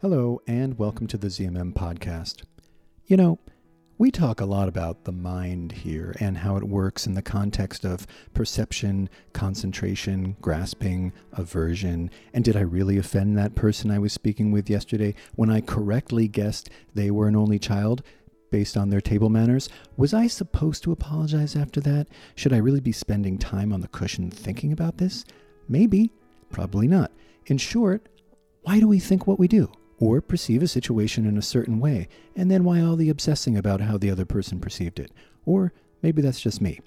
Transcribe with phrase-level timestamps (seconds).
[0.00, 2.44] Hello, and welcome to the ZMM podcast.
[3.06, 3.40] You know,
[3.98, 7.84] we talk a lot about the mind here and how it works in the context
[7.84, 12.12] of perception, concentration, grasping, aversion.
[12.32, 16.28] And did I really offend that person I was speaking with yesterday when I correctly
[16.28, 18.04] guessed they were an only child
[18.52, 19.68] based on their table manners?
[19.96, 22.06] Was I supposed to apologize after that?
[22.36, 25.24] Should I really be spending time on the cushion thinking about this?
[25.68, 26.12] Maybe,
[26.50, 27.10] probably not.
[27.46, 28.08] In short,
[28.62, 29.68] why do we think what we do?
[29.98, 33.80] Or perceive a situation in a certain way, and then why all the obsessing about
[33.80, 35.12] how the other person perceived it?
[35.44, 36.80] Or maybe that's just me.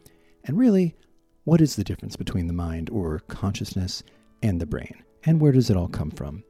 [0.45, 0.95] And really,
[1.43, 4.03] what is the difference between the mind or consciousness
[4.41, 5.03] and the brain?
[5.25, 6.43] And where does it all come from?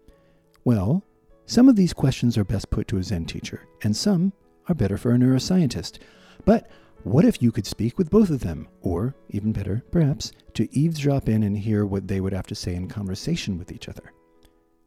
[0.64, 1.04] Well,
[1.46, 4.32] some of these questions are best put to a Zen teacher, and some
[4.70, 6.00] are better for a neuroscientist.
[6.46, 6.70] But
[7.04, 11.28] what if you could speak with both of them, or, even better, perhaps, to eavesdrop
[11.28, 14.14] in and hear what they would have to say in conversation with each other?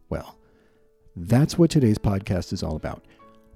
[0.09, 0.39] Well,
[1.17, 3.05] that's what today's podcast is all about.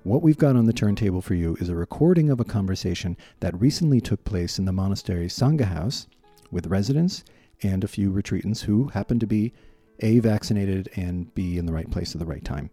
[0.05, 3.60] What we've got on the turntable for you is a recording of a conversation that
[3.60, 6.06] recently took place in the monastery Sangha house
[6.52, 7.24] with residents
[7.62, 9.52] and a few retreatants who happened to be
[10.00, 12.70] A, vaccinated, and B, in the right place at the right time.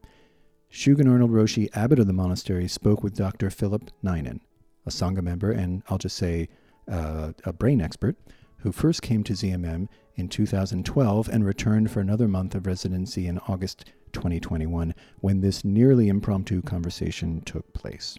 [0.71, 3.49] Shugen Arnold Roshi, abbot of the monastery, spoke with Dr.
[3.49, 4.39] Philip Ninan,
[4.85, 6.47] a Sangha member and I'll just say
[6.91, 8.17] uh, a brain expert,
[8.65, 13.37] who first came to ZMM in 2012 and returned for another month of residency in
[13.47, 18.17] August 2021 when this nearly impromptu conversation took place.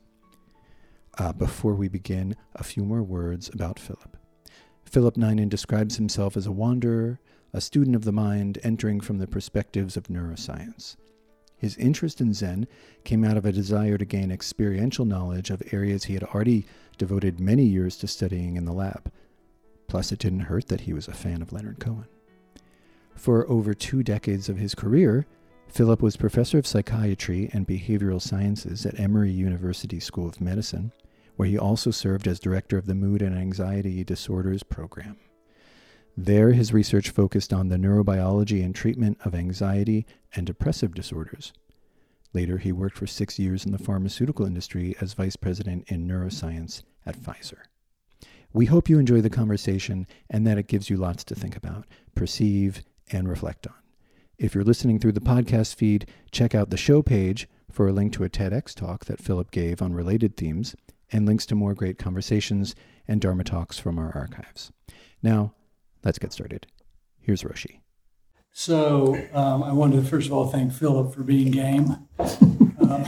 [1.18, 4.16] Uh, before we begin, a few more words about Philip.
[4.84, 7.18] Philip Ninan describes himself as a wanderer,
[7.52, 10.94] a student of the mind entering from the perspectives of neuroscience.
[11.56, 12.68] His interest in Zen
[13.02, 16.66] came out of a desire to gain experiential knowledge of areas he had already
[16.98, 19.10] devoted many years to studying in the lab.
[19.96, 22.04] Plus, it didn't hurt that he was a fan of Leonard Cohen.
[23.14, 25.24] For over two decades of his career,
[25.68, 30.92] Philip was professor of psychiatry and behavioral sciences at Emory University School of Medicine,
[31.36, 35.16] where he also served as director of the Mood and Anxiety Disorders Program.
[36.14, 40.04] There, his research focused on the neurobiology and treatment of anxiety
[40.34, 41.54] and depressive disorders.
[42.34, 46.82] Later, he worked for six years in the pharmaceutical industry as vice president in neuroscience
[47.06, 47.60] at Pfizer.
[48.56, 51.84] We hope you enjoy the conversation and that it gives you lots to think about,
[52.14, 53.74] perceive, and reflect on.
[54.38, 58.14] If you're listening through the podcast feed, check out the show page for a link
[58.14, 60.74] to a TEDx talk that Philip gave on related themes
[61.12, 62.74] and links to more great conversations
[63.06, 64.72] and Dharma talks from our archives.
[65.22, 65.52] Now,
[66.02, 66.66] let's get started.
[67.20, 67.80] Here's Roshi.
[68.52, 72.08] So, um, I wanted to first of all thank Philip for being game.
[72.78, 73.04] Um,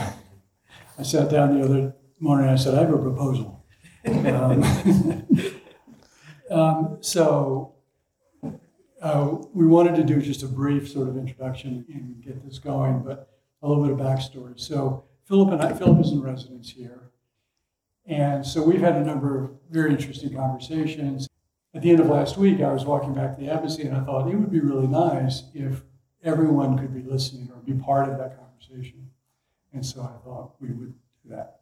[0.97, 3.58] I sat down the other morning and I said, I have a proposal.
[4.05, 4.63] Um,
[6.51, 7.73] um so,
[9.01, 13.01] uh, we wanted to do just a brief sort of introduction and get this going,
[13.01, 13.29] but
[13.61, 14.59] a little bit of backstory.
[14.59, 17.11] So Philip and I, Philip is in residence here.
[18.05, 21.29] And so we've had a number of very interesting conversations.
[21.73, 24.03] At the end of last week, I was walking back to the embassy and I
[24.03, 25.83] thought it would be really nice if
[26.23, 29.11] everyone could be listening or be part of that conversation.
[29.71, 30.93] And so I thought we would
[31.23, 31.58] do that.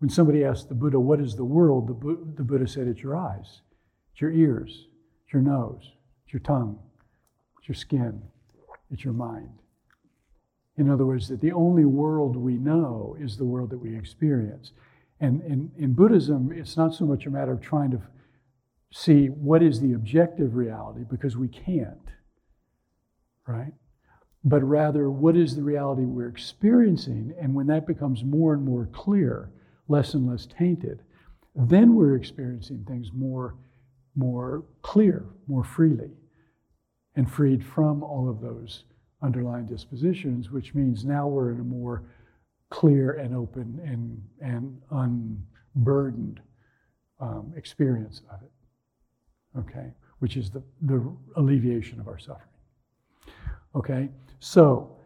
[0.00, 1.86] When somebody asked the Buddha, What is the world?
[1.86, 3.60] the, Bu- the Buddha said, It's your eyes,
[4.12, 4.88] it's your ears,
[5.24, 5.92] it's your nose,
[6.24, 6.78] it's your tongue,
[7.58, 8.22] it's your skin,
[8.90, 9.50] it's your mind.
[10.78, 14.72] In other words, that the only world we know is the world that we experience.
[15.20, 18.00] And in, in Buddhism, it's not so much a matter of trying to
[18.90, 22.08] see what is the objective reality, because we can't,
[23.46, 23.74] right?
[24.42, 27.34] But rather, what is the reality we're experiencing?
[27.38, 29.50] And when that becomes more and more clear,
[29.90, 31.02] less and less tainted,
[31.54, 33.56] then we're experiencing things more,
[34.14, 36.12] more clear, more freely
[37.16, 38.84] and freed from all of those
[39.22, 42.04] underlying dispositions, which means now we're in a more
[42.70, 44.80] clear and open and, and
[45.76, 46.40] unburdened
[47.18, 48.52] um, experience of it.
[49.58, 52.46] Okay, which is the, the alleviation of our suffering.
[53.74, 54.08] Okay,
[54.38, 54.96] so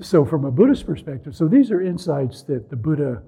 [0.00, 3.22] so from a Buddhist perspective, so these are insights that the Buddha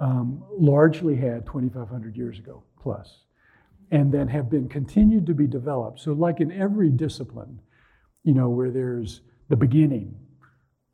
[0.00, 3.22] um, largely had 2,500 years ago plus
[3.92, 6.00] and then have been continued to be developed.
[6.00, 7.60] So, like in every discipline,
[8.24, 10.16] you know, where there's the beginning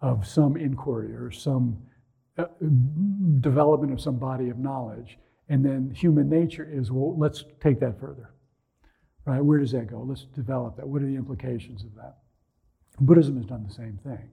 [0.01, 1.79] of some inquiry or some
[2.37, 2.47] uh,
[3.41, 5.17] development of some body of knowledge,
[5.49, 8.35] and then human nature is, well, let's take that further.
[9.25, 9.45] Right?
[9.45, 10.05] Where does that go?
[10.07, 10.89] Let's develop that.
[10.89, 12.19] What are the implications of that?
[13.01, 14.29] Buddhism has done the same thing,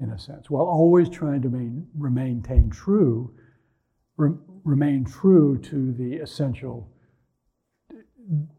[0.00, 3.34] in a sense, while always trying to main, remain true,
[4.16, 4.30] re,
[4.64, 6.90] remain true to the essential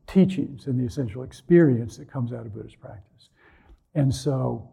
[0.08, 3.30] teachings and the essential experience that comes out of Buddhist practice.
[3.94, 4.70] And so,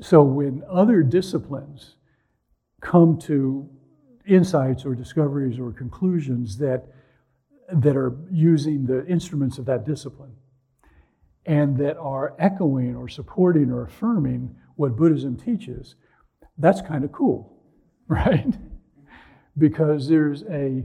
[0.00, 1.96] so when other disciplines
[2.80, 3.68] come to
[4.26, 6.84] insights or discoveries or conclusions that,
[7.72, 10.32] that are using the instruments of that discipline
[11.50, 15.96] and that are echoing or supporting or affirming what Buddhism teaches,
[16.56, 17.56] that's kind of cool,
[18.08, 18.56] right?
[19.58, 20.84] because there's a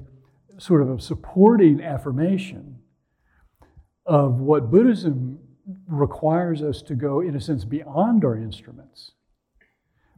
[0.57, 2.79] sort of a supporting affirmation
[4.05, 5.39] of what Buddhism
[5.87, 9.11] requires us to go, in a sense, beyond our instruments,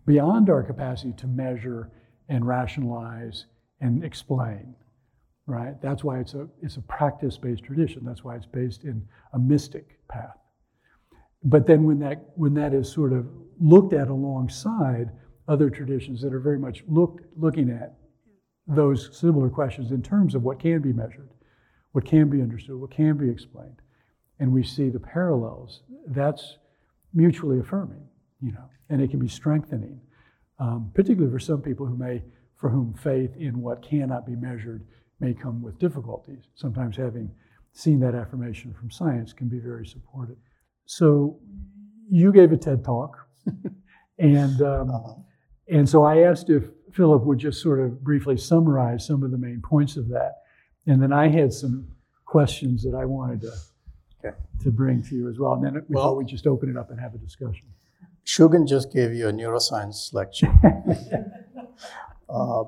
[0.06, 1.92] beyond our capacity to measure
[2.28, 3.46] and rationalize
[3.80, 4.76] and explain.
[5.48, 5.82] Right?
[5.82, 8.04] That's why it's a, it's a practice based tradition.
[8.06, 10.38] That's why it's based in a mystic path.
[11.44, 13.28] But then when that, when that is sort of
[13.60, 15.10] looked at alongside
[15.48, 17.96] other traditions that are very much look, looking at
[18.68, 21.30] those similar questions in terms of what can be measured,
[21.94, 23.82] what can be understood, what can be explained,
[24.40, 26.58] and we see the parallels, that's
[27.14, 28.06] mutually affirming,
[28.42, 30.00] you know, and it can be strengthening,
[30.60, 32.22] um, particularly for some people who may,
[32.58, 34.86] for whom faith in what cannot be measured
[35.20, 36.44] may come with difficulties.
[36.56, 37.32] Sometimes having
[37.74, 40.38] seen that affirmation from science can be very supportive.
[40.86, 41.40] So
[42.10, 43.18] you gave a TED talk,
[44.20, 45.14] and um, uh-huh.
[45.70, 49.38] and so I asked if Philip would just sort of briefly summarize some of the
[49.38, 50.36] main points of that,
[50.86, 51.88] and then I had some
[52.26, 53.52] questions that I wanted to
[54.24, 54.36] okay.
[54.64, 55.54] to bring to you as well.
[55.54, 57.66] And then we well, thought we'd just open it up and have a discussion.
[58.26, 60.54] Shugen just gave you a neuroscience lecture
[62.30, 62.64] uh,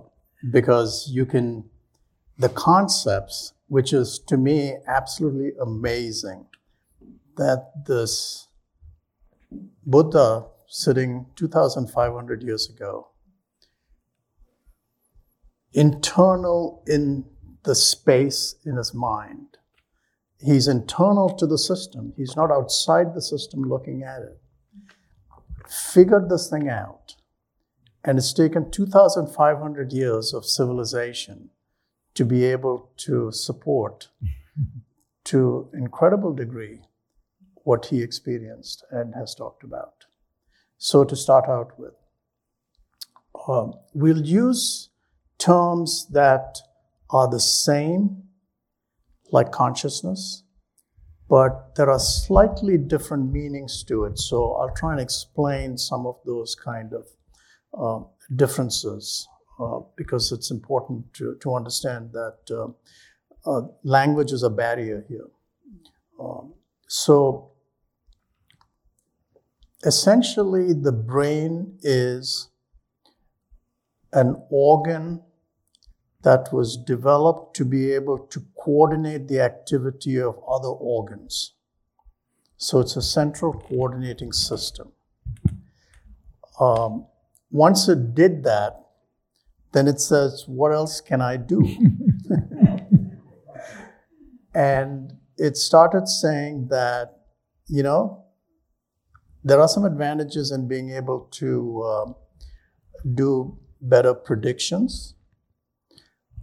[0.52, 1.66] because you can,
[2.40, 6.48] the concepts, which is to me absolutely amazing,
[7.38, 8.48] that this
[9.86, 13.10] Buddha sitting 2,500 years ago,
[15.74, 17.26] internal in
[17.64, 19.60] the space in his mind,
[20.42, 22.14] He's internal to the system.
[22.16, 24.40] He's not outside the system looking at it.
[25.68, 27.16] Figured this thing out.
[28.06, 31.50] And it's taken 2,500 years of civilization
[32.20, 34.10] to be able to support,
[35.24, 36.82] to incredible degree,
[37.64, 40.04] what he experienced and has talked about.
[40.78, 41.94] So, to start out with,
[43.48, 44.90] um, we'll use
[45.38, 46.58] terms that
[47.10, 48.24] are the same
[49.32, 50.44] like consciousness,
[51.30, 54.20] but there are slightly different meanings to it.
[54.20, 57.06] So I'll try and explain some of those kind of
[57.74, 58.06] uh,
[58.36, 59.26] differences
[59.60, 62.68] uh, because it's important to, to understand that uh,
[63.50, 65.28] uh language is a barrier here.
[66.20, 66.54] Um,
[66.88, 67.52] so
[69.86, 72.50] essentially, the brain is
[74.12, 75.22] an organ
[76.24, 81.54] that was developed to be able to coordinate the activity of other organs.
[82.58, 84.92] So it's a central coordinating system.
[86.60, 87.06] Um,
[87.52, 88.89] once it did that,
[89.72, 91.62] then it says, What else can I do?
[94.54, 97.20] and it started saying that,
[97.68, 98.26] you know,
[99.44, 102.12] there are some advantages in being able to uh,
[103.14, 105.16] do better predictions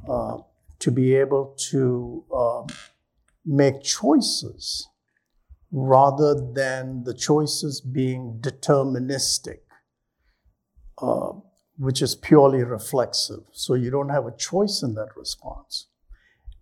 [0.09, 0.39] uh,
[0.79, 2.67] to be able to um,
[3.45, 4.89] make choices
[5.73, 9.59] rather than the choices being deterministic,
[11.03, 11.33] uh,
[11.79, 13.41] which is purely reflexive.
[13.53, 15.89] So you don't have a choice in that response.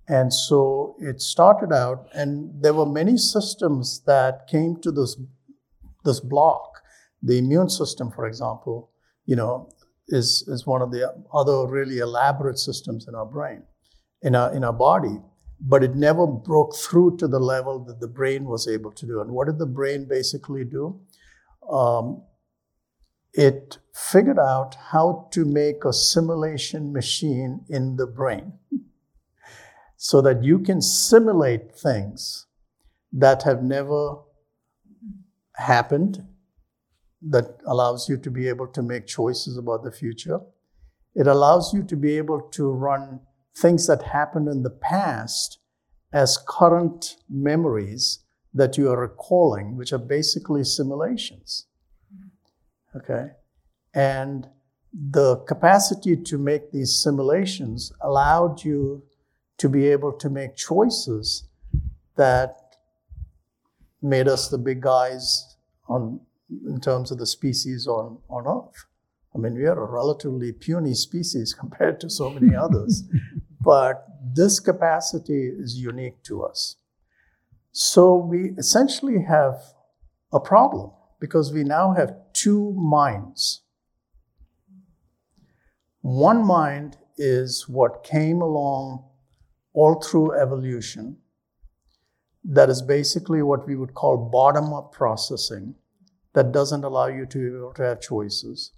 [0.08, 5.16] And so it started out, and there were many systems that came to this,
[6.04, 6.82] this block.
[7.22, 8.90] The immune system, for example,
[9.24, 9.70] you know,
[10.08, 13.62] is, is one of the other really elaborate systems in our brain,
[14.20, 15.20] in our, in our body.
[15.60, 19.20] But it never broke through to the level that the brain was able to do.
[19.22, 21.00] And what did the brain basically do?
[21.70, 22.22] Um,
[23.34, 28.52] it figured out how to make a simulation machine in the brain
[29.96, 32.46] so that you can simulate things
[33.12, 34.16] that have never
[35.56, 36.26] happened
[37.22, 40.40] that allows you to be able to make choices about the future.
[41.14, 43.20] It allows you to be able to run
[43.56, 45.58] things that happened in the past
[46.12, 51.66] as current memories that you are recalling, which are basically simulations.
[52.96, 53.28] Okay?
[53.94, 54.48] And
[54.92, 59.02] the capacity to make these simulations allowed you
[59.58, 61.48] to be able to make choices
[62.16, 62.76] that
[64.02, 65.56] made us the big guys
[65.88, 66.20] on
[66.66, 68.86] in terms of the species on, on Earth.
[69.34, 73.02] I mean, we are a relatively puny species compared to so many others,
[73.60, 76.76] but this capacity is unique to us.
[77.72, 79.60] So we essentially have
[80.32, 83.62] a problem because we now have two minds.
[86.02, 89.02] One mind is what came along
[89.72, 91.16] all through evolution,
[92.44, 95.74] that is basically what we would call bottom up processing,
[96.34, 98.72] that doesn't allow you to be able to have choices.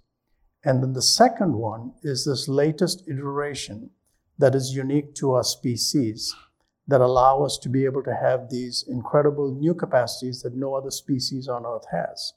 [0.63, 3.89] And then the second one is this latest iteration
[4.37, 6.33] that is unique to our species
[6.87, 10.91] that allow us to be able to have these incredible new capacities that no other
[10.91, 12.31] species on earth has.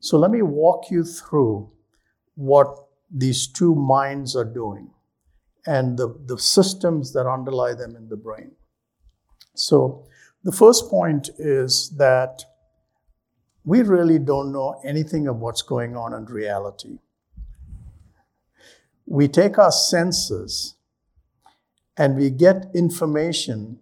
[0.00, 1.70] So let me walk you through
[2.34, 4.90] what these two minds are doing
[5.66, 8.52] and the, the systems that underlie them in the brain.
[9.54, 10.06] So
[10.44, 12.44] the first point is that
[13.64, 16.98] we really don't know anything of what's going on in reality.
[19.06, 20.76] We take our senses
[21.96, 23.80] and we get information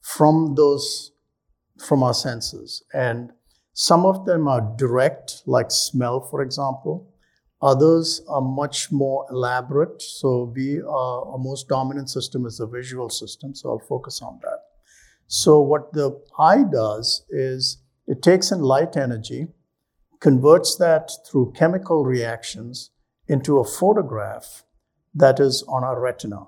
[0.00, 1.12] from those
[1.84, 3.32] from our senses and
[3.74, 7.10] some of them are direct like smell for example.
[7.60, 10.00] Others are much more elaborate.
[10.00, 13.54] So we are our most dominant system is the visual system.
[13.54, 14.60] So i'll focus on that.
[15.26, 19.48] So what the eye does is it takes in light energy
[20.20, 22.90] converts that through chemical reactions
[23.26, 24.62] into a photograph
[25.14, 26.46] that is on our retina.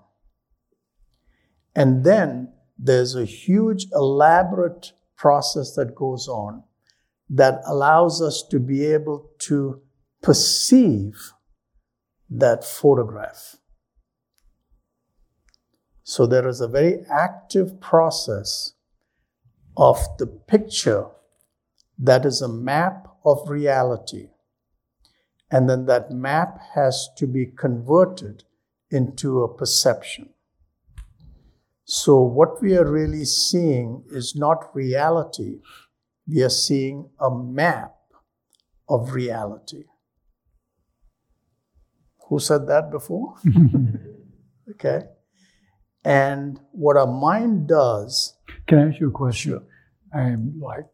[1.74, 6.62] And then there's a huge, elaborate process that goes on
[7.28, 9.80] that allows us to be able to
[10.22, 11.32] perceive
[12.30, 13.56] that photograph.
[16.02, 18.74] So there is a very active process
[19.76, 21.06] of the picture
[21.98, 24.28] that is a map of reality.
[25.50, 28.44] And then that map has to be converted
[28.90, 30.30] into a perception.
[31.84, 35.60] So, what we are really seeing is not reality,
[36.28, 37.94] we are seeing a map
[38.88, 39.84] of reality.
[42.28, 43.34] Who said that before?
[44.70, 45.02] okay.
[46.04, 48.34] And what our mind does.
[48.66, 49.52] Can I ask you a question?
[49.52, 49.62] Sure.
[50.12, 50.86] I'm like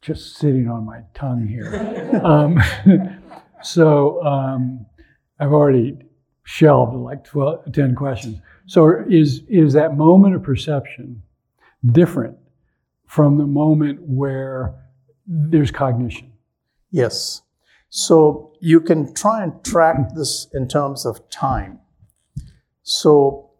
[0.00, 2.20] just sitting on my tongue here.
[2.24, 2.60] um,
[3.62, 4.86] so um,
[5.38, 5.98] I've already
[6.44, 8.38] shelved like 12, 10 questions.
[8.66, 11.22] So is, is that moment of perception
[11.92, 12.36] different
[13.12, 14.74] from the moment where
[15.26, 16.32] there's cognition?
[16.90, 17.42] Yes.
[17.90, 21.80] So you can try and track this in terms of time.
[22.82, 23.50] So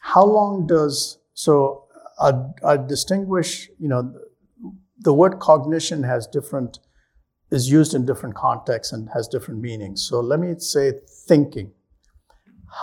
[0.00, 1.84] how long does so
[2.18, 2.32] I,
[2.64, 4.10] I distinguish, you know,
[5.00, 6.78] the word cognition has different
[7.50, 10.00] is used in different contexts and has different meanings.
[10.08, 10.92] So let me say
[11.28, 11.72] thinking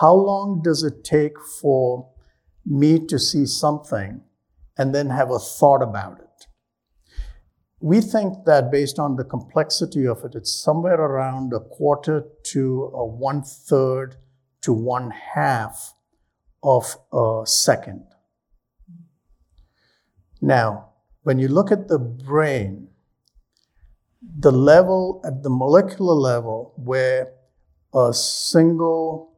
[0.00, 2.08] how long does it take for
[2.64, 4.20] me to see something
[4.78, 6.46] and then have a thought about it?
[7.80, 12.90] We think that based on the complexity of it, it's somewhere around a quarter to
[12.94, 14.16] a one third
[14.62, 15.94] to one half
[16.62, 18.04] of a second.
[20.40, 20.90] Now,
[21.22, 22.88] when you look at the brain,
[24.38, 27.32] the level at the molecular level where
[27.92, 29.36] a single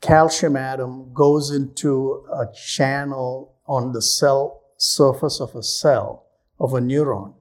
[0.00, 6.26] calcium atom goes into a channel on the cell surface of a cell,
[6.58, 7.34] of a neuron,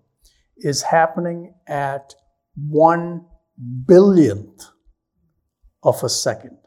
[0.58, 2.14] is happening at
[2.56, 3.26] one
[3.88, 4.68] billionth
[5.82, 6.58] of a second.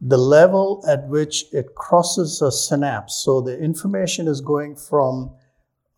[0.00, 5.34] The level at which it crosses a synapse, so the information is going from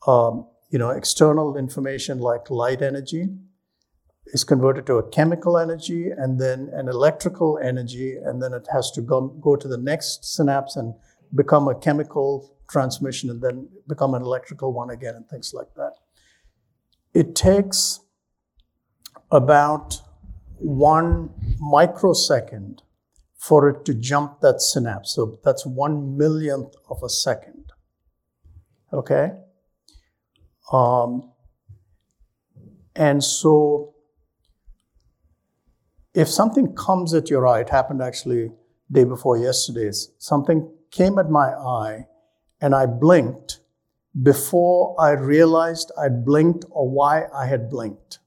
[0.06, 3.28] um, you know, external information like light energy
[4.28, 8.90] is converted to a chemical energy and then an electrical energy, and then it has
[8.92, 10.94] to go, go to the next synapse and
[11.34, 15.92] become a chemical transmission and then become an electrical one again, and things like that.
[17.14, 18.00] It takes
[19.30, 20.00] about
[20.56, 22.82] one microsecond
[23.36, 25.14] for it to jump that synapse.
[25.14, 27.72] So that's one millionth of a second.
[28.92, 29.32] Okay?
[30.72, 31.32] Um,
[32.94, 33.94] and so
[36.14, 38.52] if something comes at your eye, it happened actually
[38.90, 42.06] day before yesterday, something came at my eye
[42.60, 43.58] and I blinked
[44.22, 48.20] before I realized I'd blinked or why I had blinked.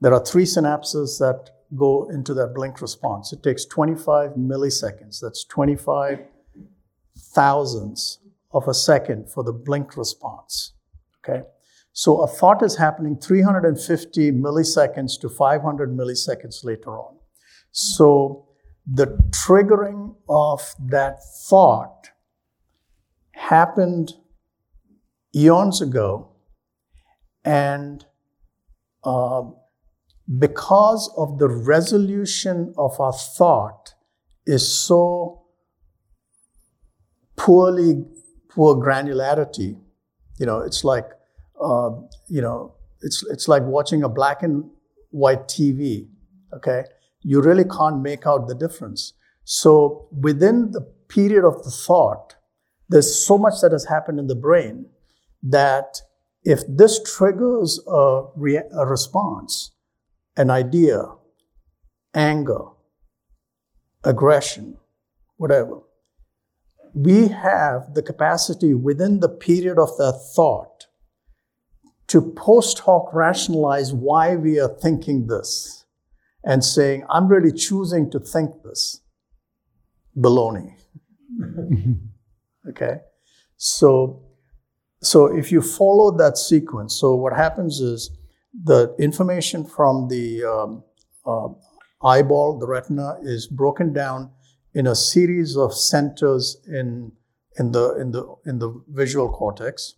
[0.00, 3.32] There are three synapses that go into that blink response.
[3.32, 5.20] It takes 25 milliseconds.
[5.20, 6.20] That's 25
[7.34, 8.20] thousandths
[8.52, 10.72] of a second for the blink response.
[11.18, 11.42] Okay?
[11.92, 17.16] So a thought is happening 350 milliseconds to 500 milliseconds later on.
[17.72, 18.47] So
[18.90, 21.18] the triggering of that
[21.48, 22.10] thought
[23.32, 24.14] happened
[25.34, 26.30] eons ago,
[27.44, 28.06] and
[29.04, 29.42] uh,
[30.38, 33.94] because of the resolution of our thought
[34.46, 35.42] is so
[37.36, 38.04] poorly
[38.48, 39.78] poor granularity
[40.38, 41.06] you know it's like
[41.60, 41.90] uh,
[42.26, 44.64] you know it's it's like watching a black and
[45.10, 46.08] white tv
[46.52, 46.84] okay
[47.22, 49.12] you really can't make out the difference
[49.44, 52.36] so within the period of the thought
[52.88, 54.86] there's so much that has happened in the brain
[55.42, 56.00] that
[56.44, 59.72] if this triggers a, re- a response
[60.38, 61.02] an idea,
[62.14, 62.60] anger,
[64.04, 64.76] aggression,
[65.36, 65.80] whatever.
[66.94, 70.86] We have the capacity within the period of that thought
[72.06, 75.77] to post hoc rationalize why we are thinking this
[76.48, 79.02] and saying, I'm really choosing to think this.
[80.16, 80.72] Baloney.
[82.70, 83.00] okay?
[83.58, 84.22] So,
[85.02, 88.10] so if you follow that sequence, so what happens is
[88.64, 90.84] the information from the um,
[91.26, 91.48] uh,
[92.02, 94.30] eyeball, the retina, is broken down
[94.72, 97.12] in a series of centers in
[97.58, 99.94] in the in the in the visual cortex,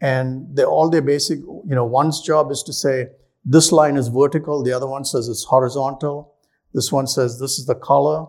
[0.00, 1.38] and they all their basic.
[1.40, 3.08] You know, one's job is to say
[3.44, 4.62] this line is vertical.
[4.62, 6.34] The other one says it's horizontal.
[6.74, 8.26] This one says this is the color.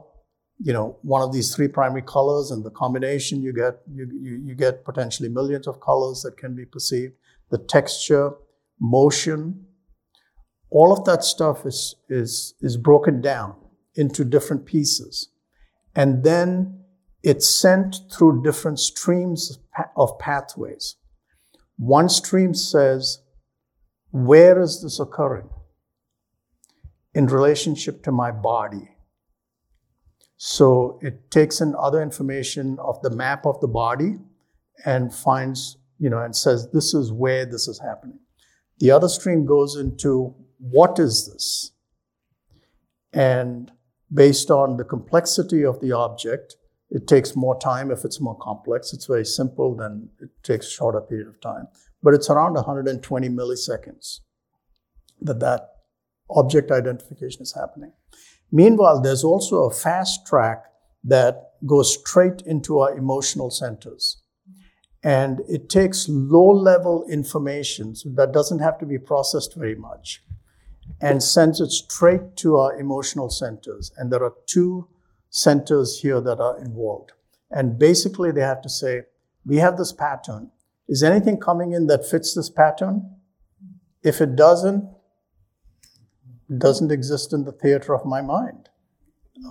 [0.62, 4.42] You know, one of these three primary colors, and the combination you get you, you,
[4.44, 7.13] you get potentially millions of colors that can be perceived.
[7.50, 8.32] The texture,
[8.80, 9.66] motion,
[10.70, 13.56] all of that stuff is, is, is broken down
[13.96, 15.30] into different pieces.
[15.96, 16.82] And then
[17.24, 19.60] it's sent through different streams
[19.98, 20.96] of pathways.
[21.78, 23.20] One stream says,
[24.12, 25.50] where is this occurring?
[27.13, 28.89] In relationship to my body.
[30.38, 34.16] So it takes in other information of the map of the body
[34.86, 38.20] and finds, you know, and says, this is where this is happening.
[38.80, 41.72] The other stream goes into what is this?
[43.12, 43.72] And
[44.14, 46.55] based on the complexity of the object,
[46.90, 48.94] it takes more time if it's more complex.
[48.94, 51.68] It's very simple, then it takes shorter period of time.
[52.01, 54.20] But it's around 120 milliseconds
[55.22, 55.70] that that
[56.29, 57.92] object identification is happening.
[58.51, 60.64] Meanwhile, there's also a fast track
[61.03, 64.22] that goes straight into our emotional centers.
[65.03, 70.24] And it takes low level information, so that doesn't have to be processed very much
[71.01, 73.92] and sends it straight to our emotional centers.
[73.98, 74.88] And there are two
[75.29, 77.12] centers here that are involved.
[77.51, 79.03] And basically, they have to say,
[79.46, 80.51] we have this pattern.
[80.90, 83.16] Is anything coming in that fits this pattern?
[84.04, 84.84] If it doesn't,
[86.50, 88.70] it doesn't exist in the theater of my mind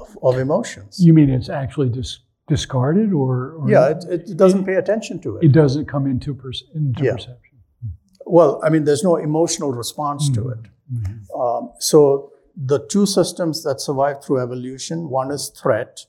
[0.00, 0.98] of, of emotions.
[0.98, 3.70] You mean it's actually dis- discarded or, or?
[3.70, 5.44] yeah, it, it, doesn't pay attention to it.
[5.44, 7.12] It doesn't come into, per- into Yeah.
[7.12, 7.58] perception.
[7.82, 7.88] Hmm.
[8.26, 10.50] Well, I mean, there's no emotional response to hmm.
[10.52, 10.58] it.
[10.90, 11.40] Hmm.
[11.40, 16.06] Um, so the two systems that survive through evolution one is threat,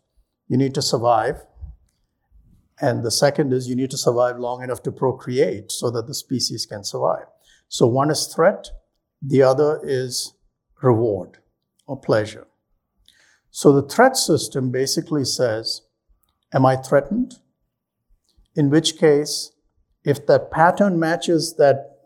[0.48, 1.46] you need to survive.
[2.82, 6.14] And the second is you need to survive long enough to procreate so that the
[6.14, 7.26] species can survive.
[7.68, 8.70] So one is threat,
[9.22, 10.34] the other is
[10.82, 11.40] reward
[11.86, 12.48] or pleasure.
[13.52, 15.82] So the threat system basically says,
[16.54, 17.36] Am I threatened?
[18.56, 19.52] In which case,
[20.04, 21.98] if that pattern matches that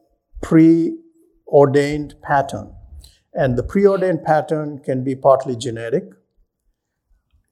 [0.41, 2.73] preordained pattern,
[3.33, 6.05] and the preordained pattern can be partly genetic,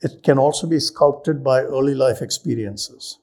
[0.02, 3.20] it can also be sculpted by early life experiences.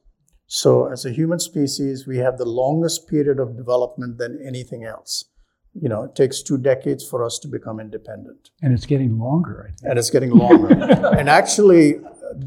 [0.46, 5.26] So, as a human species, we have the longest period of development than anything else.
[5.74, 9.64] You know, it takes two decades for us to become independent And it's getting longer,
[9.64, 9.90] I think.
[9.90, 10.68] and it's getting longer.
[11.18, 11.96] and actually,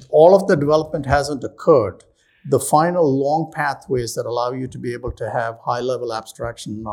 [0.10, 2.04] all of the development hasn't occurred.
[2.50, 6.74] The final long pathways that allow you to be able to have high level abstraction
[6.74, 6.88] and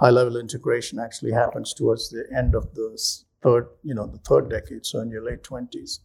[0.00, 2.98] high level integration actually happens towards the end of the
[3.44, 6.00] third, you know, the third decade, so in your late 20s.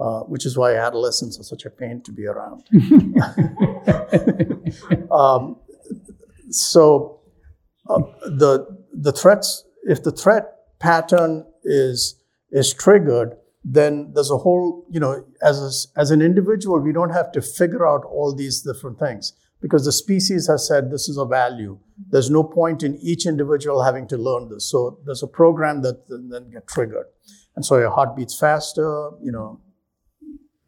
[0.00, 2.64] Uh, which is why adolescents are such a pain to be around.
[5.12, 5.56] um,
[6.50, 7.20] so
[7.88, 10.44] uh, the the threats if the threat
[10.78, 16.78] pattern is is triggered then there's a whole you know as a, as an individual
[16.78, 20.90] we don't have to figure out all these different things because the species has said
[20.90, 21.78] this is a value.
[22.10, 24.70] There's no point in each individual having to learn this.
[24.70, 27.06] So there's a program that then then get triggered.
[27.56, 29.60] And so your heart beats faster you know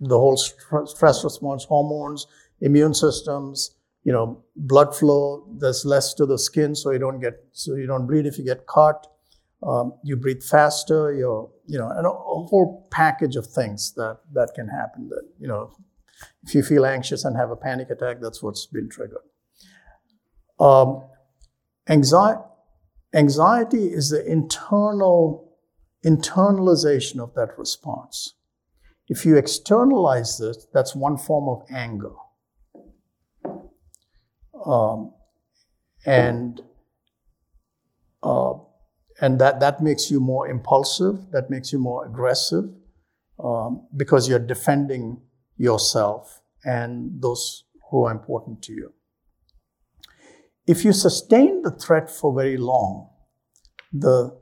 [0.00, 2.26] the whole str- stress response hormones
[2.60, 7.34] immune systems you know blood flow there's less to the skin so you don't get
[7.52, 9.06] so you don't bleed if you get cut
[9.62, 14.18] um, you breathe faster you're you know and a, a whole package of things that
[14.32, 15.72] that can happen that you know
[16.44, 19.18] if you feel anxious and have a panic attack that's what's been triggered
[20.60, 21.02] um,
[21.88, 22.40] anxiety
[23.14, 25.46] anxiety is the internal
[26.04, 28.34] internalization of that response.
[29.08, 32.12] If you externalize this, that's one form of anger.
[34.64, 35.12] Um,
[36.04, 36.60] and
[38.22, 38.54] uh,
[39.20, 42.64] and that, that makes you more impulsive, that makes you more aggressive,
[43.42, 45.20] um, because you're defending
[45.56, 48.92] yourself and those who are important to you.
[50.66, 53.08] If you sustain the threat for very long,
[53.92, 54.36] the,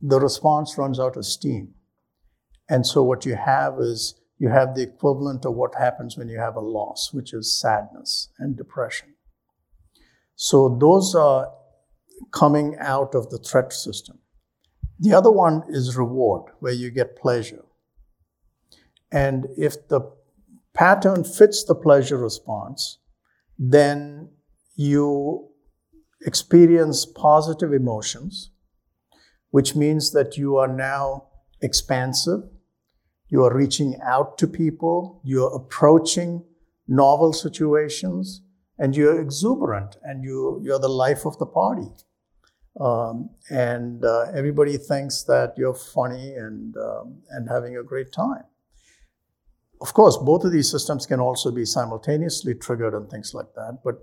[0.00, 1.74] the response runs out of steam.
[2.70, 6.38] And so what you have is you have the equivalent of what happens when you
[6.38, 9.08] have a loss, which is sadness and depression.
[10.36, 11.52] So those are
[12.32, 14.20] coming out of the threat system.
[15.00, 17.64] The other one is reward, where you get pleasure.
[19.10, 20.12] And if the
[20.72, 22.98] pattern fits the pleasure response,
[23.58, 24.30] then
[24.76, 25.48] you
[26.24, 28.50] experience positive emotions,
[29.50, 31.26] which means that you are now
[31.60, 32.42] expansive,
[33.30, 36.44] you are reaching out to people, you're approaching
[36.88, 38.42] novel situations,
[38.78, 41.88] and you're exuberant and you, you're the life of the party.
[42.80, 48.44] Um, and uh, everybody thinks that you're funny and, um, and having a great time.
[49.82, 53.78] Of course, both of these systems can also be simultaneously triggered and things like that.
[53.84, 53.96] But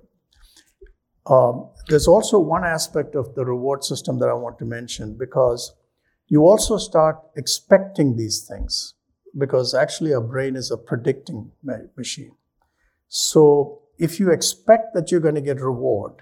[1.32, 5.74] um, there's also one aspect of the reward system that I want to mention because
[6.28, 8.94] you also start expecting these things
[9.38, 11.52] because actually our brain is a predicting
[11.96, 12.36] machine.
[13.08, 16.22] So if you expect that you're going to get reward,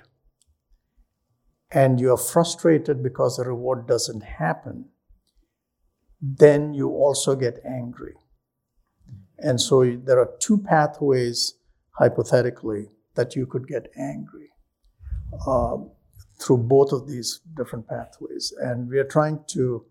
[1.72, 4.86] and you're frustrated because the reward doesn't happen,
[6.22, 8.14] then you also get angry.
[9.40, 11.56] And so there are two pathways,
[11.92, 14.52] hypothetically, that you could get angry
[15.46, 15.92] um,
[16.40, 18.54] through both of these different pathways.
[18.58, 19.86] And we are trying to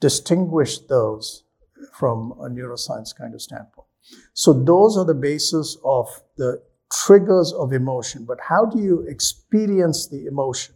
[0.00, 1.44] distinguish those
[1.92, 3.86] from a neuroscience kind of standpoint.
[4.32, 8.24] So those are the basis of the triggers of emotion.
[8.24, 10.74] But how do you experience the emotion?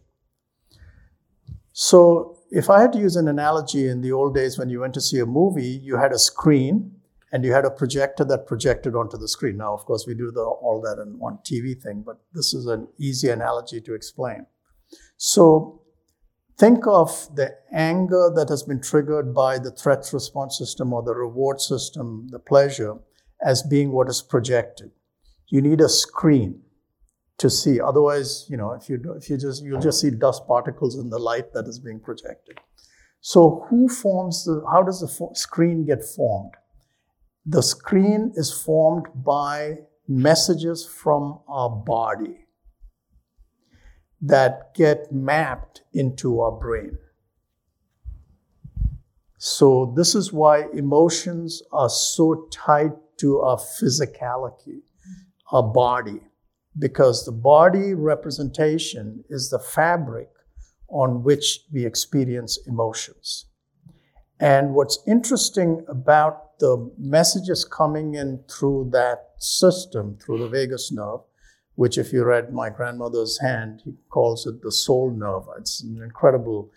[1.71, 4.93] So, if I had to use an analogy in the old days when you went
[4.93, 6.91] to see a movie, you had a screen
[7.31, 9.57] and you had a projector that projected onto the screen.
[9.57, 12.67] Now, of course, we do the, all that in one TV thing, but this is
[12.67, 14.45] an easy analogy to explain.
[15.17, 15.81] So,
[16.57, 21.15] think of the anger that has been triggered by the threat response system or the
[21.15, 22.95] reward system, the pleasure,
[23.43, 24.91] as being what is projected.
[25.47, 26.61] You need a screen
[27.37, 27.79] to see.
[27.79, 31.19] Otherwise, you know, if you if you just you'll just see dust particles in the
[31.19, 32.59] light that is being projected.
[33.21, 34.63] So, who forms the?
[34.71, 36.53] How does the fo- screen get formed?
[37.45, 42.42] The screen is formed by messages from our body
[44.23, 46.97] that get mapped into our brain.
[49.37, 54.81] So, this is why emotions are so tied to our physicality,
[55.51, 56.21] our body
[56.77, 60.29] because the body representation is the fabric
[60.89, 63.45] on which we experience emotions.
[64.39, 71.21] And what's interesting about the messages coming in through that system, through the vagus nerve,
[71.75, 75.43] which, if you read my grandmother's hand, he calls it the soul nerve.
[75.57, 76.71] It's an incredible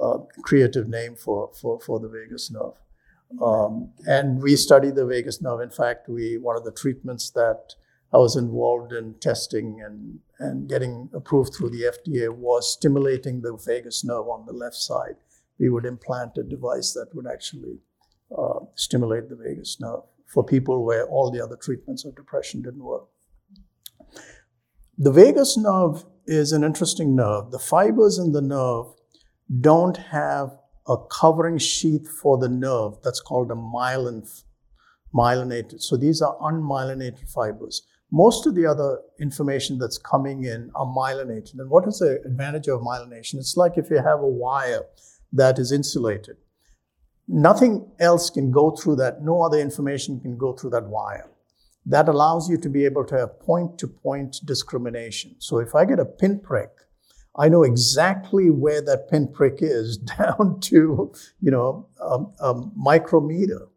[0.00, 2.74] uh, creative name for, for, for the vagus nerve.
[3.40, 5.60] Um, and we study the vagus nerve.
[5.60, 7.74] In fact, we one of the treatments that
[8.12, 13.56] I was involved in testing and, and getting approved through the FDA was stimulating the
[13.56, 15.16] vagus nerve on the left side.
[15.58, 17.78] We would implant a device that would actually
[18.36, 22.84] uh, stimulate the vagus nerve for people where all the other treatments of depression didn't
[22.84, 23.04] work.
[24.98, 27.50] The vagus nerve is an interesting nerve.
[27.50, 28.86] The fibers in the nerve
[29.60, 34.28] don't have a covering sheath for the nerve that's called a myelin,
[35.14, 35.80] myelinated.
[35.80, 41.58] So these are unmyelinated fibers most of the other information that's coming in are myelinated.
[41.58, 43.36] And what is the advantage of myelination?
[43.36, 44.82] It's like if you have a wire
[45.32, 46.36] that is insulated.
[47.26, 51.30] Nothing else can go through that, no other information can go through that wire.
[51.86, 55.36] That allows you to be able to have point to point discrimination.
[55.38, 56.70] So if I get a pinprick,
[57.36, 63.68] I know exactly where that pinprick is down to, you know, a, a micrometer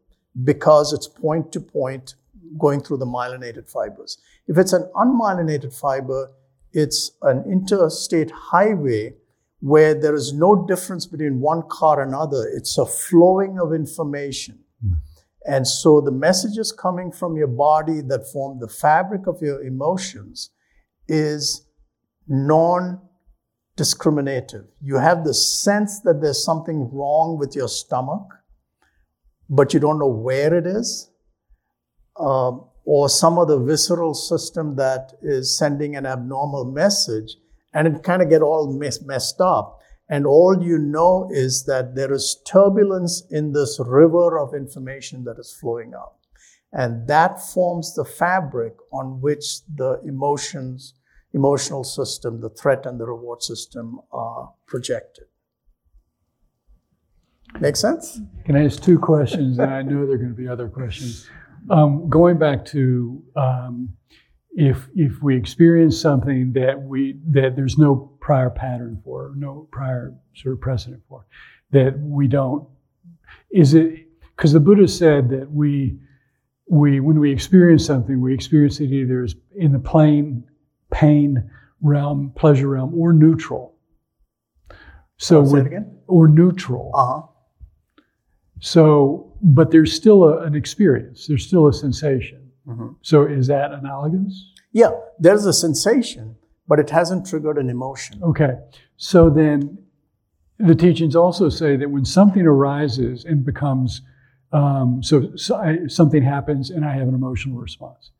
[0.43, 2.15] because it's point to point
[2.57, 4.17] going through the myelinated fibers.
[4.47, 6.31] If it's an unmyelinated fiber,
[6.73, 9.13] it's an interstate highway
[9.61, 12.45] where there is no difference between one car and another.
[12.53, 14.59] It's a flowing of information.
[14.85, 14.97] Mm.
[15.47, 20.49] And so the messages coming from your body that form the fabric of your emotions
[21.07, 21.67] is
[22.27, 22.99] non
[23.75, 24.65] discriminative.
[24.81, 28.23] You have the sense that there's something wrong with your stomach,
[29.49, 31.11] but you don't know where it is,
[32.19, 37.35] um, or some other visceral system that is sending an abnormal message,
[37.73, 39.79] and it kind of get all mess- messed up.
[40.07, 45.39] And all you know is that there is turbulence in this river of information that
[45.39, 46.13] is flowing out.
[46.71, 50.93] And that forms the fabric on which the emotions,
[51.33, 55.25] emotional system, the threat and the reward system are projected.
[57.59, 58.19] Make sense?
[58.43, 59.57] Can I ask two questions?
[59.57, 61.27] And I know there are going to be other questions.
[61.69, 63.89] Um, going back to um,
[64.51, 70.11] if if we experience something that we that there's no prior pattern for, no prior
[70.33, 71.27] sort of precedent for,
[71.69, 72.67] that we don't
[73.51, 75.99] is it because the Buddha said that we
[76.67, 80.43] we when we experience something, we experience it either as in the plane,
[80.91, 81.49] pain
[81.81, 83.75] realm, pleasure realm, or neutral.
[85.17, 85.97] So Say it again?
[86.07, 86.91] or neutral.
[86.95, 87.21] Uh huh.
[88.59, 91.27] So, but there's still a, an experience.
[91.27, 92.49] There's still a sensation.
[92.67, 92.95] Mhm.
[93.03, 94.33] So, is that analogous?
[94.71, 96.35] Yeah, there's a sensation,
[96.67, 98.21] but it hasn't triggered an emotion.
[98.23, 98.57] Okay.
[98.97, 99.77] So then,
[100.57, 104.01] the teachings also say that when something arises and becomes
[104.55, 108.11] um, so, so I, something happens and I have an emotional response.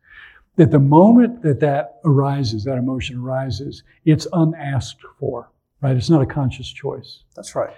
[0.57, 5.49] That the moment that that arises, that emotion arises, it's unasked for,
[5.81, 5.95] right?
[5.95, 7.23] It's not a conscious choice.
[7.35, 7.73] That's right.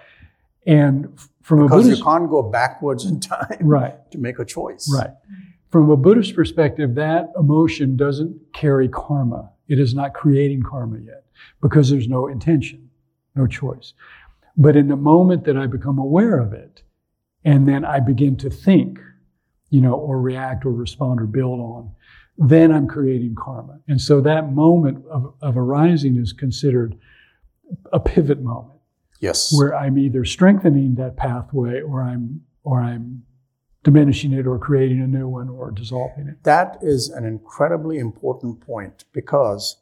[0.66, 4.44] And from a Because Buddhist, you can't go backwards in time right, to make a
[4.44, 4.92] choice.
[4.92, 5.10] Right.
[5.70, 9.50] From a Buddhist perspective, that emotion doesn't carry karma.
[9.68, 11.24] It is not creating karma yet
[11.60, 12.88] because there's no intention,
[13.34, 13.92] no choice.
[14.56, 16.82] But in the moment that I become aware of it,
[17.44, 18.98] and then I begin to think,
[19.70, 21.90] you know, or react or respond or build on,
[22.38, 23.78] then I'm creating karma.
[23.88, 26.96] And so that moment of, of arising is considered
[27.92, 28.78] a pivot moment
[29.20, 29.52] Yes.
[29.56, 33.22] where I'm either strengthening that pathway or I'm or I'm
[33.84, 36.42] diminishing it or creating a new one or dissolving it.
[36.44, 39.76] That is an incredibly important point because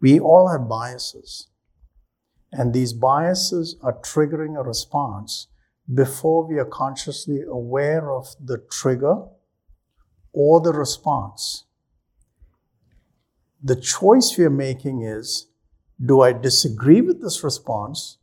[0.00, 1.48] we all have biases.
[2.52, 5.48] And these biases are triggering a response
[5.92, 9.24] before we are consciously aware of the trigger
[10.32, 11.64] or the response.
[13.62, 15.48] The choice we are making is
[16.04, 18.18] do I disagree with this response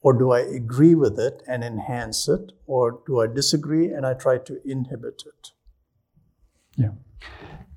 [0.00, 4.14] or do I agree with it and enhance it or do I disagree and I
[4.14, 5.50] try to inhibit it?
[6.76, 6.90] Yeah.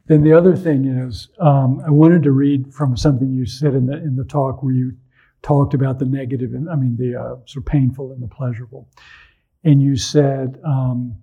[0.06, 3.86] Then the other thing is, um, I wanted to read from something you said in
[3.86, 4.94] the in the talk where you
[5.42, 8.90] talked about the negative and I mean the uh, sort of painful and the pleasurable,
[9.64, 11.16] and you said um,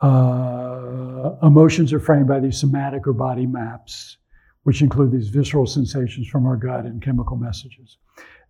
[0.00, 4.18] uh, emotions are framed by these somatic or body maps,
[4.62, 7.98] which include these visceral sensations from our gut and chemical messages.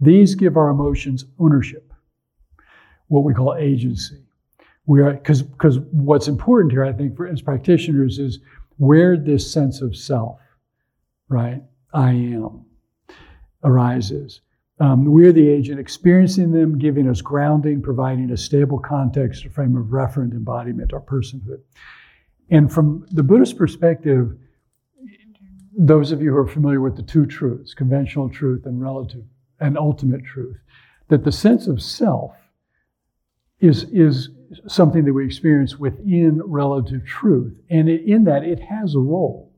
[0.01, 1.93] These give our emotions ownership,
[3.09, 4.23] what we call agency.
[4.87, 8.41] We are because because what's important here, I think, for as practitioners is
[8.79, 10.41] where this sense of self,
[11.29, 12.65] right, I am,
[13.63, 14.41] arises.
[14.81, 19.77] Um, we're the agent experiencing them, giving us grounding, providing a stable context, a frame
[19.77, 21.61] of referent embodiment, our personhood.
[22.49, 24.33] And from the Buddhist perspective,
[25.77, 29.25] those of you who are familiar with the two truths, conventional truth and relative
[29.61, 30.57] and ultimate truth,
[31.09, 32.33] that the sense of self
[33.61, 34.31] is, is
[34.67, 37.55] something that we experience within relative truth.
[37.69, 39.53] And in that, it has a role,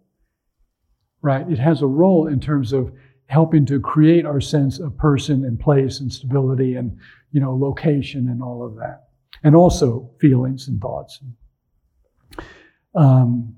[1.23, 1.49] right?
[1.51, 2.93] It has a role in terms of
[3.27, 6.99] helping to create our sense of person and place and stability and,
[7.31, 9.09] you know, location and all of that.
[9.43, 11.21] And also feelings and thoughts.
[12.95, 13.57] Um,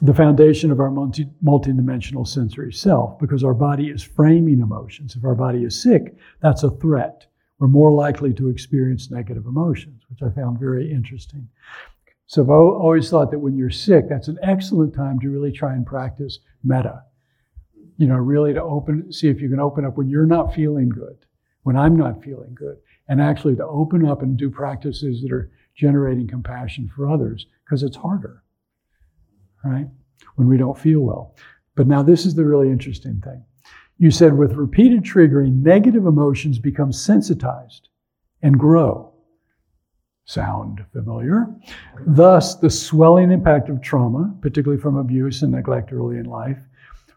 [0.00, 5.16] the foundation of our multi, multidimensional sensory self, because our body is framing emotions.
[5.16, 7.26] If our body is sick, that's a threat.
[7.58, 11.48] We're more likely to experience negative emotions, which I found very interesting.
[12.26, 15.72] So I've always thought that when you're sick, that's an excellent time to really try
[15.72, 17.02] and practice metta.
[17.96, 20.90] You know, really to open, see if you can open up when you're not feeling
[20.90, 21.16] good,
[21.64, 22.76] when I'm not feeling good,
[23.08, 27.82] and actually to open up and do practices that are generating compassion for others, because
[27.82, 28.44] it's harder
[29.64, 29.86] right?
[30.36, 31.36] When we don't feel well.
[31.74, 33.44] But now this is the really interesting thing.
[33.98, 37.88] You said with repeated triggering, negative emotions become sensitized
[38.42, 39.12] and grow.
[40.24, 41.46] Sound familiar?
[42.06, 46.58] Thus, the swelling impact of trauma, particularly from abuse and neglect early in life,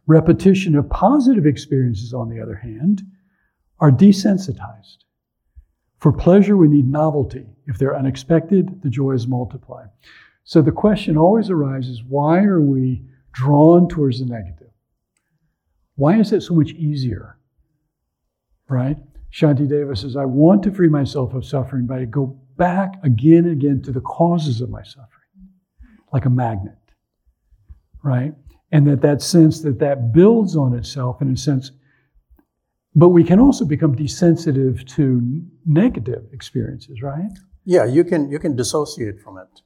[0.07, 3.03] repetition of positive experiences, on the other hand,
[3.79, 4.97] are desensitized.
[5.99, 7.45] For pleasure, we need novelty.
[7.67, 9.85] If they're unexpected, the joys multiply.
[10.43, 14.71] So the question always arises why are we drawn towards the negative?
[15.95, 17.37] Why is it so much easier,
[18.67, 18.97] right,
[19.31, 23.45] Shanti Deva says, I want to free myself of suffering, but I go back again
[23.45, 25.07] and again to the causes of my suffering,
[26.11, 26.77] like a magnet,
[28.03, 28.33] right?
[28.71, 31.71] And that that sense that that builds on itself in a sense,
[32.93, 37.31] but we can also become desensitive to negative experiences, right?
[37.63, 39.61] Yeah, you can you can dissociate from it.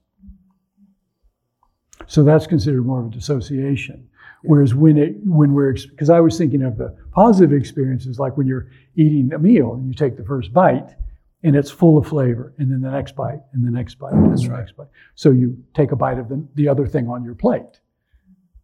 [2.08, 4.08] So that's considered more of a dissociation.
[4.44, 8.46] Whereas when it when we're because I was thinking of the positive experiences like when
[8.46, 10.96] you're eating a meal and you take the first bite
[11.44, 14.38] and it's full of flavor and then the next bite and the next bite and
[14.38, 14.60] the right.
[14.60, 14.88] next bite.
[15.16, 17.80] So you take a bite of the, the other thing on your plate,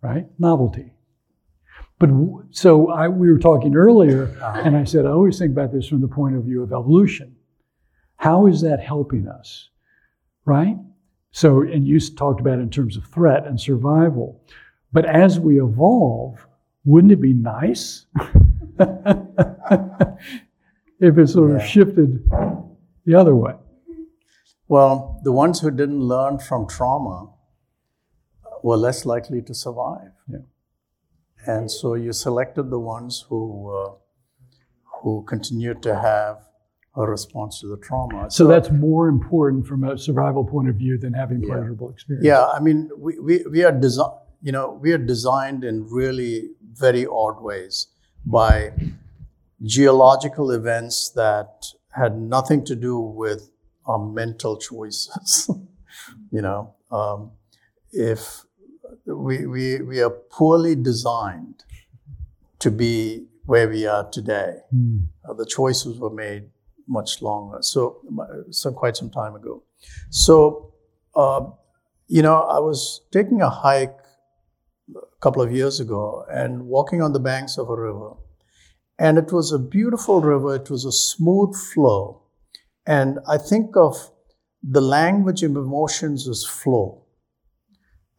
[0.02, 0.28] right?
[0.38, 0.94] Novelty.
[2.00, 4.62] But w- so I, we were talking earlier, ah.
[4.64, 7.36] and I said I always think about this from the point of view of evolution.
[8.18, 9.70] How is that helping us,
[10.46, 10.78] right?
[11.32, 14.42] So, and you talked about it in terms of threat and survival.
[14.92, 16.46] But as we evolve,
[16.84, 18.06] wouldn't it be nice
[21.00, 22.30] if it sort of shifted
[23.06, 23.56] the other way?
[24.68, 27.30] Well, the ones who didn't learn from trauma
[28.64, 30.12] were less likely to survive.
[30.28, 30.40] Yeah.
[31.46, 33.92] And so you selected the ones who uh,
[35.02, 36.38] who continued to have
[36.96, 38.30] a response to the trauma.
[38.30, 41.56] So that's more important from a survival point of view than having Yeah.
[41.56, 42.26] pleasurable experience.
[42.26, 46.50] Yeah, I mean, we, we, we are desi- you know, we are designed in really
[46.74, 47.88] very odd ways
[48.26, 48.74] by
[49.64, 53.50] geological events that had nothing to do with
[53.86, 55.50] our mental choices.
[56.32, 57.32] you know, um,
[57.92, 58.44] if
[59.06, 61.64] we, we, we are poorly designed
[62.60, 64.98] to be where we are today, Hmm.
[65.28, 66.50] uh, the choices were made
[66.92, 68.02] much longer, so,
[68.52, 69.64] so quite some time ago.
[70.10, 70.74] So,
[71.16, 71.46] uh,
[72.08, 73.98] you know, I was taking a hike
[74.96, 78.12] a couple of years ago and walking on the banks of a river.
[79.00, 82.24] And it was a beautiful river, it was a smooth flow.
[82.86, 84.12] And I think of
[84.62, 87.06] the language of emotions as flow.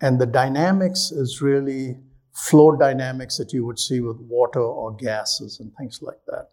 [0.00, 1.98] And the dynamics is really
[2.32, 6.51] flow dynamics that you would see with water or gases and things like that.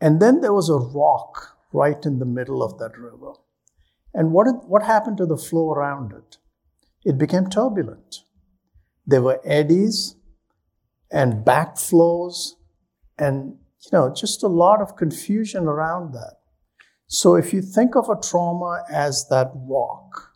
[0.00, 3.32] And then there was a rock right in the middle of that river.
[4.14, 6.38] And what, what happened to the flow around it?
[7.04, 8.24] It became turbulent.
[9.06, 10.16] There were eddies
[11.10, 12.54] and backflows
[13.18, 16.36] and you know just a lot of confusion around that.
[17.06, 20.32] So if you think of a trauma as that rock,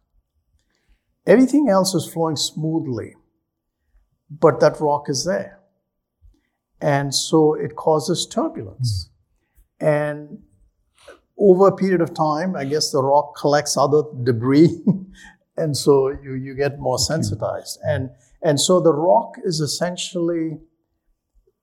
[1.27, 3.15] everything else is flowing smoothly,
[4.29, 5.61] but that rock is there.
[6.81, 9.11] And so it causes turbulence.
[9.81, 10.43] And
[11.39, 14.85] over a period of time, I guess the rock collects other debris,
[15.57, 17.79] and so you, you get more sensitized.
[17.83, 18.11] And,
[18.43, 20.59] and so the rock is essentially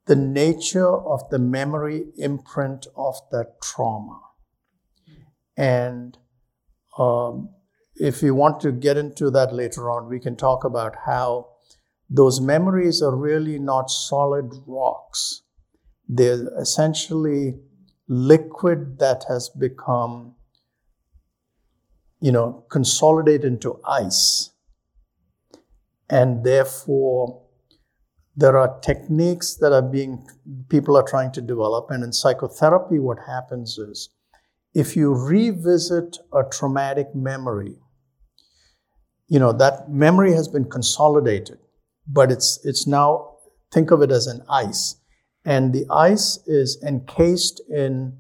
[0.08, 4.20] the nature of the memory imprint of that trauma.
[5.56, 6.18] And
[6.98, 7.50] um,
[7.96, 11.48] if you want to get into that later on, we can talk about how
[12.10, 15.44] those memories are really not solid rocks.
[16.10, 17.60] They're essentially
[18.12, 20.36] liquid that has become,
[22.20, 24.50] you know, consolidated into ice.
[26.10, 27.42] And therefore,
[28.36, 30.28] there are techniques that are being,
[30.68, 31.90] people are trying to develop.
[31.90, 34.10] And in psychotherapy, what happens is
[34.74, 37.78] if you revisit a traumatic memory,
[39.30, 41.60] you know, that memory has been consolidated,
[42.06, 43.38] but it's, it's now,
[43.72, 45.01] think of it as an ice
[45.46, 48.18] and the ice is encased in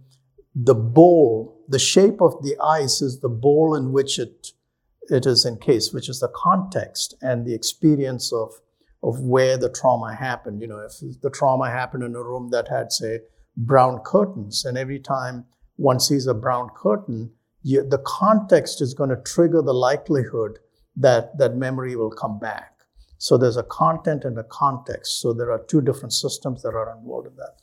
[0.56, 1.64] the bowl.
[1.68, 4.48] The shape of the ice is the bowl in which it,
[5.10, 8.54] it is encased, which is the context and the experience of,
[9.04, 10.62] of where the trauma happened.
[10.62, 13.20] You know, if the trauma happened in a room that had, say,
[13.56, 17.32] brown curtains, and every time one sees a brown curtain,
[17.64, 20.60] you, the context is going to trigger the likelihood
[20.96, 22.81] that that memory will come back.
[23.22, 25.22] So there's a content and a context.
[25.22, 27.62] So there are two different systems that are involved in that.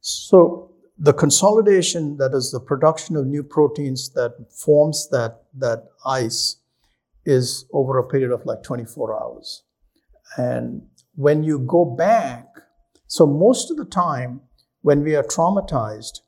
[0.00, 6.56] So the consolidation, that is the production of new proteins that forms that, that ice,
[7.26, 9.64] is over a period of like 24 hours.
[10.38, 10.80] And
[11.16, 12.46] when you go back,
[13.06, 14.40] so most of the time
[14.80, 16.20] when we are traumatized,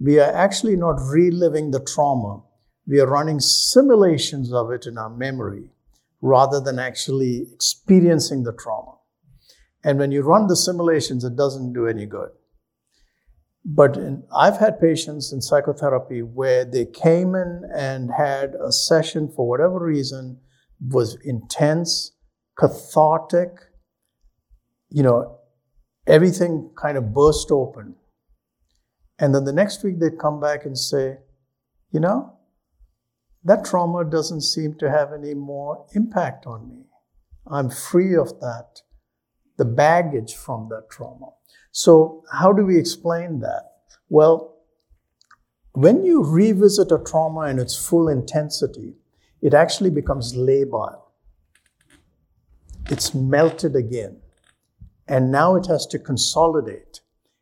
[0.00, 2.42] we are actually not reliving the trauma.
[2.84, 5.70] We are running simulations of it in our memory
[6.24, 8.92] rather than actually experiencing the trauma.
[9.84, 12.30] And when you run the simulations, it doesn't do any good.
[13.62, 19.30] But in, I've had patients in psychotherapy where they came in and had a session
[19.36, 20.40] for whatever reason
[20.80, 22.12] was intense,
[22.58, 23.50] cathartic,
[24.88, 25.40] you know,
[26.06, 27.96] everything kind of burst open.
[29.18, 31.18] And then the next week they'd come back and say,
[31.92, 32.38] you know,
[33.44, 36.86] that trauma doesn't seem to have any more impact on me.
[37.46, 38.80] I'm free of that,
[39.58, 41.30] the baggage from that trauma.
[41.72, 43.72] So, how do we explain that?
[44.08, 44.54] Well,
[45.72, 48.94] when you revisit a trauma in its full intensity,
[49.42, 51.02] it actually becomes labile.
[52.90, 54.20] It's melted again.
[55.08, 57.00] And now it has to consolidate.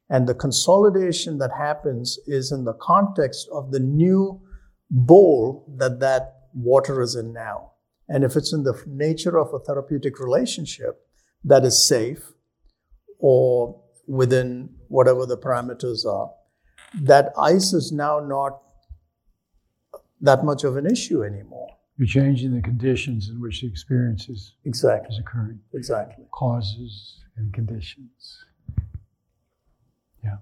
[0.08, 4.40] And the consolidation that happens is in the context of the new
[4.92, 7.72] bowl that that water is in now.
[8.08, 11.00] And if it's in the nature of a therapeutic relationship
[11.44, 12.32] that is safe
[13.18, 16.30] or within whatever the parameters are,
[16.94, 18.60] that ice is now not
[20.20, 21.68] that much of an issue anymore.
[21.96, 25.14] You're changing the conditions in which the experience is, Exactly.
[25.14, 26.26] is occurring, Exactly.
[26.32, 28.44] causes and conditions.
[30.22, 30.36] Yeah.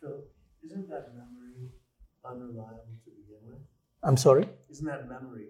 [0.00, 0.24] Phil,
[0.64, 1.70] isn't that memory
[2.32, 3.60] unreliable to begin with?
[4.02, 4.48] I'm sorry?
[4.70, 5.48] Isn't that memory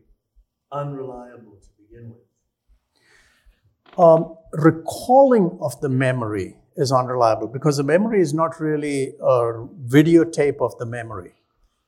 [0.70, 3.98] unreliable to begin with?
[3.98, 10.60] Um, recalling of the memory is unreliable because the memory is not really a videotape
[10.60, 11.34] of the memory.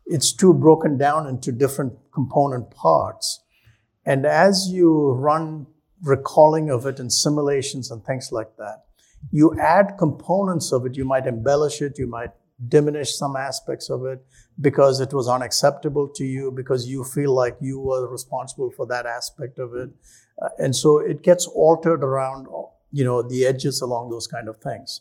[0.06, 3.40] It's too broken down into different component parts.
[4.04, 5.66] And as you run
[6.02, 8.84] recalling of it and simulations and things like that,
[9.30, 10.96] you add components of it.
[10.96, 12.32] You might embellish it, you might
[12.68, 14.24] diminish some aspects of it
[14.60, 19.06] because it was unacceptable to you, because you feel like you were responsible for that
[19.06, 19.90] aspect of it.
[20.40, 22.46] Uh, and so it gets altered around,
[22.92, 25.00] you know, the edges along those kind of things.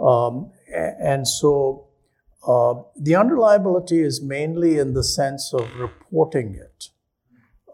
[0.00, 1.88] Um, and so
[2.46, 6.88] uh, the unreliability is mainly in the sense of reporting it.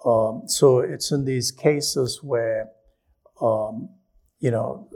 [0.04, 2.70] Um, so it's in these cases where,
[3.40, 3.88] um,
[4.40, 4.88] you know,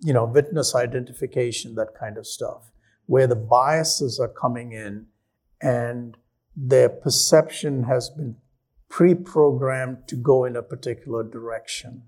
[0.00, 2.70] you know, witness identification, that kind of stuff,
[3.08, 5.06] where the biases are coming in
[5.62, 6.16] and
[6.54, 8.36] their perception has been
[8.90, 12.02] pre-programmed to go in a particular direction.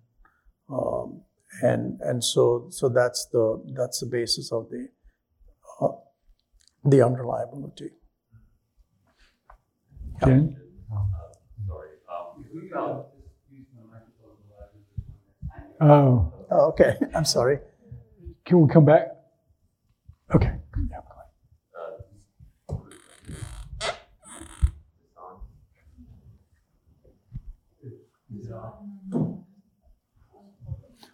[0.70, 1.22] Um,
[1.62, 4.88] and and so so that's the that's the basis of the
[5.80, 5.88] uh,
[6.84, 7.90] the unreliability.
[10.22, 10.56] Jen?
[15.80, 17.58] Oh, Oh, okay, I'm sorry.
[18.44, 19.08] can we come back?
[20.34, 20.59] Okay.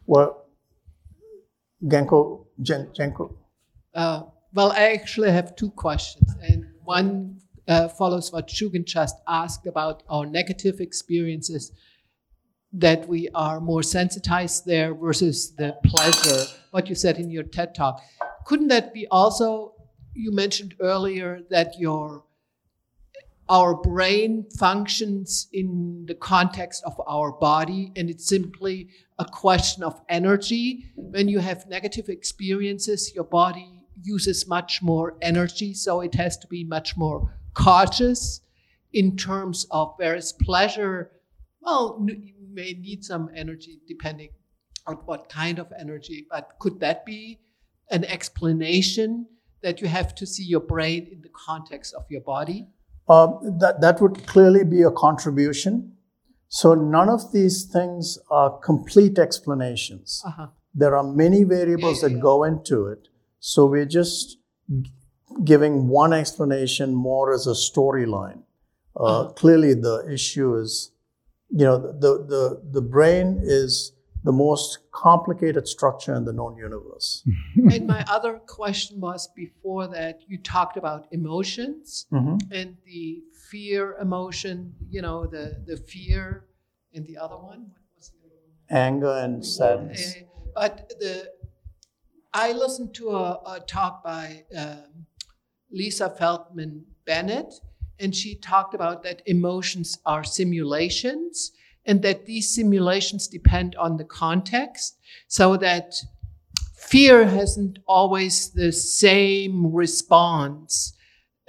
[0.07, 0.47] Well,
[1.85, 3.35] Genko, Gen, Genko,
[3.95, 4.23] Uh,
[4.55, 10.03] well, I actually have two questions, and one uh, follows what Shugen just asked about
[10.09, 11.73] our negative experiences,
[12.73, 17.75] that we are more sensitized there versus the pleasure, what you said in your TED
[17.75, 18.03] talk.
[18.45, 19.75] Couldn't that be also,
[20.15, 22.25] you mentioned earlier that your
[23.49, 28.89] our brain functions in the context of our body, and it's simply
[29.19, 30.93] a question of energy.
[30.97, 36.47] When you have negative experiences, your body uses much more energy, so it has to
[36.47, 38.41] be much more cautious
[38.93, 41.11] in terms of whereas pleasure,
[41.61, 44.31] well, you may need some energy depending
[44.87, 47.41] on what kind of energy, but could that be
[47.91, 49.27] an explanation
[49.63, 52.69] that you have to see your brain in the context of your body?
[53.09, 55.93] uh, that that would clearly be a contribution.
[56.49, 60.23] So none of these things are complete explanations.
[60.25, 60.49] Uh-huh.
[60.75, 63.09] There are many variables that go into it.
[63.41, 64.39] So we're just
[64.83, 64.93] g-
[65.45, 68.43] giving one explanation more as a storyline.
[68.95, 69.33] Uh, Uh-huh.
[69.33, 70.93] Clearly, the issue is,
[71.51, 73.93] you know, the, the, the brain is
[74.27, 77.23] the most complicated structure in the known universe.
[77.73, 82.37] and my other question was before that you talked about emotions Mhm.
[82.51, 84.57] and the fear emotion,
[84.95, 86.25] you know, the the fear
[86.95, 87.61] and the other one.
[87.73, 88.75] What was the?
[88.89, 90.03] Anger and sadness.
[90.17, 90.21] Uh,
[90.61, 90.73] but
[91.03, 91.15] the
[92.35, 95.07] I listened to a, a talk by um,
[95.71, 96.73] Lisa Feldman
[97.07, 97.53] Barrett,
[98.03, 101.53] and she talked about that emotions are simulations,
[101.87, 105.95] and that these simulations depend on the context, so that
[106.75, 110.95] fear hasn't always the same response.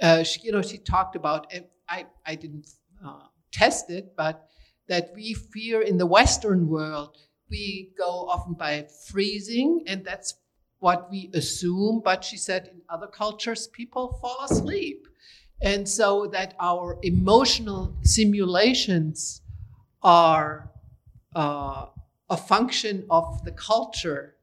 [0.00, 1.52] Uh, she, you know, she talked about.
[1.88, 2.68] I I didn't
[3.04, 4.48] uh, test it, but
[4.88, 7.16] that we fear in the Western world
[7.50, 10.34] we go often by freezing, and that's
[10.80, 12.00] what we assume.
[12.04, 15.06] But she said in other cultures, people fall asleep.
[15.60, 19.40] And so that our emotional simulations
[20.02, 20.70] are
[21.34, 21.86] uh,
[22.30, 24.34] a function of the culture.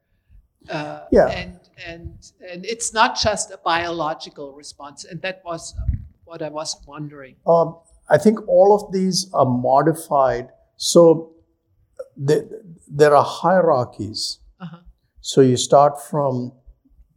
[0.70, 1.28] Uh, Yeah.
[1.28, 5.06] And and and it's not just a biological response.
[5.06, 5.76] And that was
[6.26, 7.36] what I was wondering.
[7.46, 7.78] Um,
[8.10, 10.50] I think all of these are modified.
[10.78, 11.34] So
[12.18, 14.40] the, there are hierarchies.
[14.60, 14.78] Uh-huh.
[15.22, 16.54] So you start from,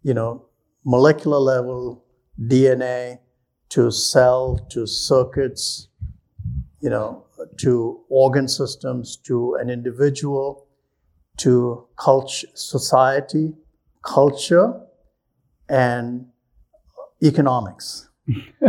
[0.03, 0.47] you know,
[0.85, 2.05] molecular level,
[2.41, 3.19] DNA,
[3.71, 5.89] to cell, to circuits,
[6.81, 7.25] you know,
[7.59, 10.67] to organ systems, to an individual,
[11.39, 13.53] to culture, society,
[14.03, 14.81] culture,
[15.69, 16.27] and
[17.23, 18.09] economics.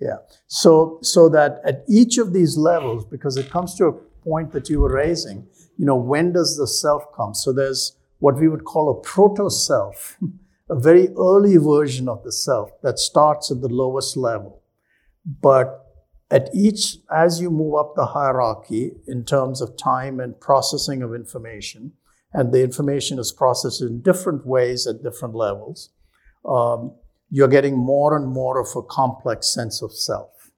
[0.00, 0.16] yeah.
[0.46, 4.68] So, so that at each of these levels, because it comes to a point that
[4.68, 5.46] you were raising,
[5.78, 7.34] you know, when does the self come?
[7.34, 10.16] So there's what we would call a proto self,
[10.70, 14.62] a very early version of the self that starts at the lowest level.
[15.24, 15.81] But
[16.32, 21.14] at each, as you move up the hierarchy in terms of time and processing of
[21.14, 21.92] information,
[22.32, 25.90] and the information is processed in different ways at different levels,
[26.48, 26.94] um,
[27.28, 30.50] you're getting more and more of a complex sense of self.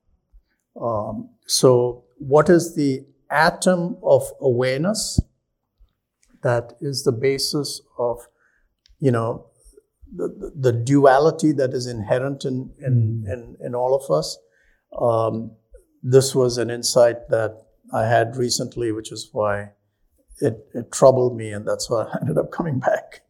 [0.81, 5.20] Um, so, what is the atom of awareness?
[6.43, 8.29] That is the basis of,
[9.01, 9.47] you know,
[10.14, 14.39] the, the duality that is inherent in, in, in, in all of us.
[15.01, 15.51] Um,
[16.05, 19.70] this was an insight that I had recently, which is why
[20.40, 23.22] it, it troubled me, and that's why I ended up coming back.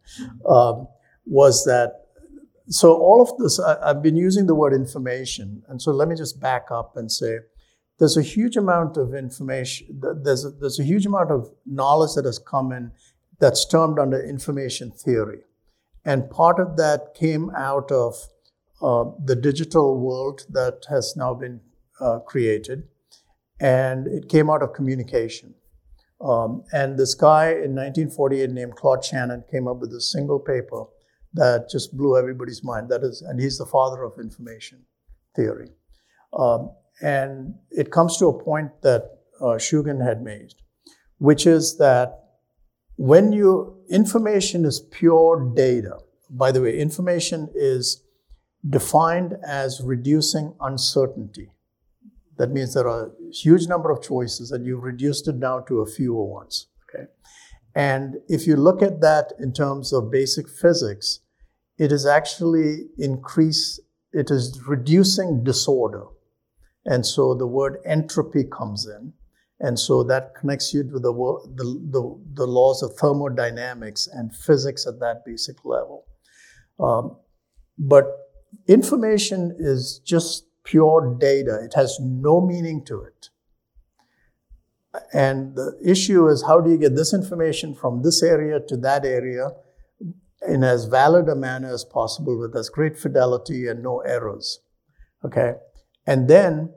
[0.47, 0.89] Um,
[1.25, 2.09] was that
[2.69, 2.93] so?
[2.93, 6.41] All of this, I, I've been using the word information, and so let me just
[6.41, 7.39] back up and say
[7.99, 12.25] there's a huge amount of information, there's a, there's a huge amount of knowledge that
[12.25, 12.91] has come in
[13.39, 15.41] that's termed under information theory.
[16.05, 18.15] And part of that came out of
[18.83, 21.61] uh, the digital world that has now been
[22.05, 22.85] uh, created,
[23.61, 25.55] and it came out of communication.
[26.21, 30.85] Um, and this guy in 1948 named Claude Shannon came up with a single paper
[31.35, 32.89] that just blew everybody's mind.
[32.89, 34.85] That is, and he's the father of information
[35.35, 35.71] theory.
[36.33, 36.71] Um,
[37.03, 39.03] and it comes to a point that
[39.41, 40.55] uh, Shugen had made,
[41.19, 42.21] which is that
[42.97, 45.99] when you information is pure data.
[46.31, 48.03] By the way, information is
[48.69, 51.51] defined as reducing uncertainty.
[52.37, 55.81] That means there are a huge number of choices and you've reduced it down to
[55.81, 56.69] a fewer ones.
[56.89, 57.05] Okay.
[57.75, 61.21] And if you look at that in terms of basic physics,
[61.79, 63.81] it is actually increase,
[64.13, 66.05] it is reducing disorder.
[66.85, 69.13] And so the word entropy comes in.
[69.61, 71.13] And so that connects you to the,
[71.55, 76.07] the, the, the laws of thermodynamics and physics at that basic level.
[76.79, 77.17] Um,
[77.79, 78.05] but
[78.69, 83.29] information is just pure data, it has no meaning to it.
[85.13, 89.05] And the issue is how do you get this information from this area to that
[89.05, 89.51] area
[90.47, 94.61] in as valid a manner as possible with as great fidelity and no errors?
[95.25, 95.55] Okay.
[96.07, 96.73] And then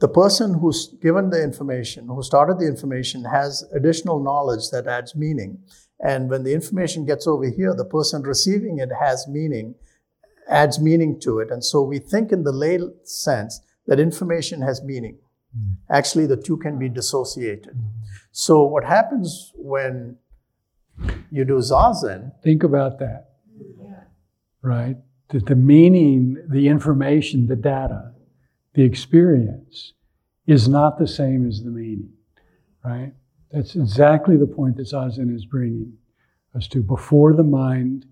[0.00, 5.14] the person who's given the information, who started the information, has additional knowledge that adds
[5.14, 5.58] meaning.
[6.00, 9.76] And when the information gets over here, the person receiving it has meaning,
[10.48, 11.50] adds meaning to it.
[11.50, 15.18] And so we think in the lay sense that information has meaning.
[15.56, 15.76] Mm.
[15.90, 17.74] Actually, the two can be dissociated.
[17.74, 17.90] Mm.
[18.30, 20.16] So what happens when
[21.30, 22.32] you do zazen?
[22.42, 23.28] Think about that.
[24.62, 24.96] Right?
[25.30, 28.12] That the meaning, the information, the data,
[28.74, 29.92] the experience
[30.46, 32.10] is not the same as the meaning.
[32.84, 33.12] Right?
[33.50, 35.92] That's exactly the point that Zazen is bringing
[36.54, 36.82] us to.
[36.82, 38.06] Before the mind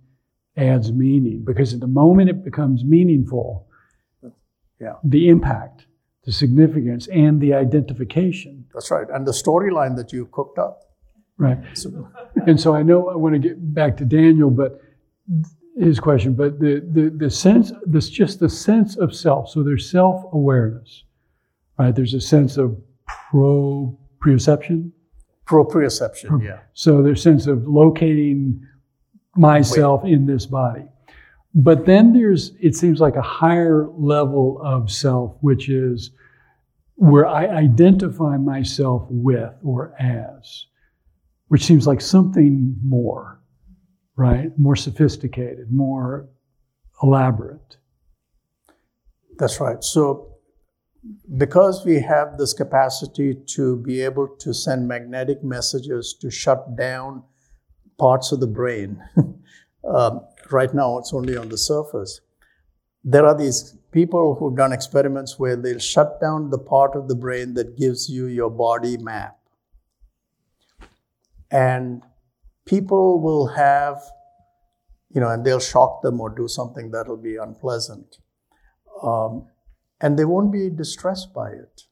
[0.57, 3.67] adds meaning, because at the moment it becomes meaningful,
[4.81, 4.95] yeah.
[5.05, 5.87] the impact,
[6.25, 8.65] the significance, and the identification.
[8.75, 9.07] That's right.
[9.13, 10.83] And the storyline that you cooked up.
[11.39, 11.59] Right.
[12.47, 14.81] and so I know I want to get back to Daniel, but
[15.79, 19.49] his question, but the, the, the sense, this just the sense of self.
[19.49, 21.05] So there's self awareness,
[21.79, 21.95] right?
[21.95, 22.77] There's a sense of
[23.31, 24.93] pro proprioception.
[25.47, 26.61] Proprioception, yeah.
[26.75, 28.61] So there's a sense of locating
[29.37, 30.85] myself in this body.
[31.55, 36.13] But then there's, it seems like a higher level of self, which is
[36.95, 40.67] where I identify myself with or as,
[41.49, 43.41] which seems like something more,
[44.17, 44.57] right?
[44.59, 46.29] More sophisticated, more
[47.03, 47.79] elaborate.
[49.39, 49.83] That's right.
[49.83, 50.27] So,
[51.39, 57.23] because we have this capacity to be able to send magnetic messages to shut down
[58.01, 59.01] parts of the brain.
[59.85, 60.21] um,
[60.51, 62.21] right now, it's only on the surface.
[63.05, 67.15] There are these people who've done experiments where they'll shut down the part of the
[67.15, 69.37] brain that gives you your body map.
[71.51, 72.03] And
[72.67, 74.01] people will have,
[75.15, 78.19] you know, and they'll shock them or do something that'll be unpleasant.
[79.03, 79.47] Um,
[80.01, 81.83] and they won't be distressed by it.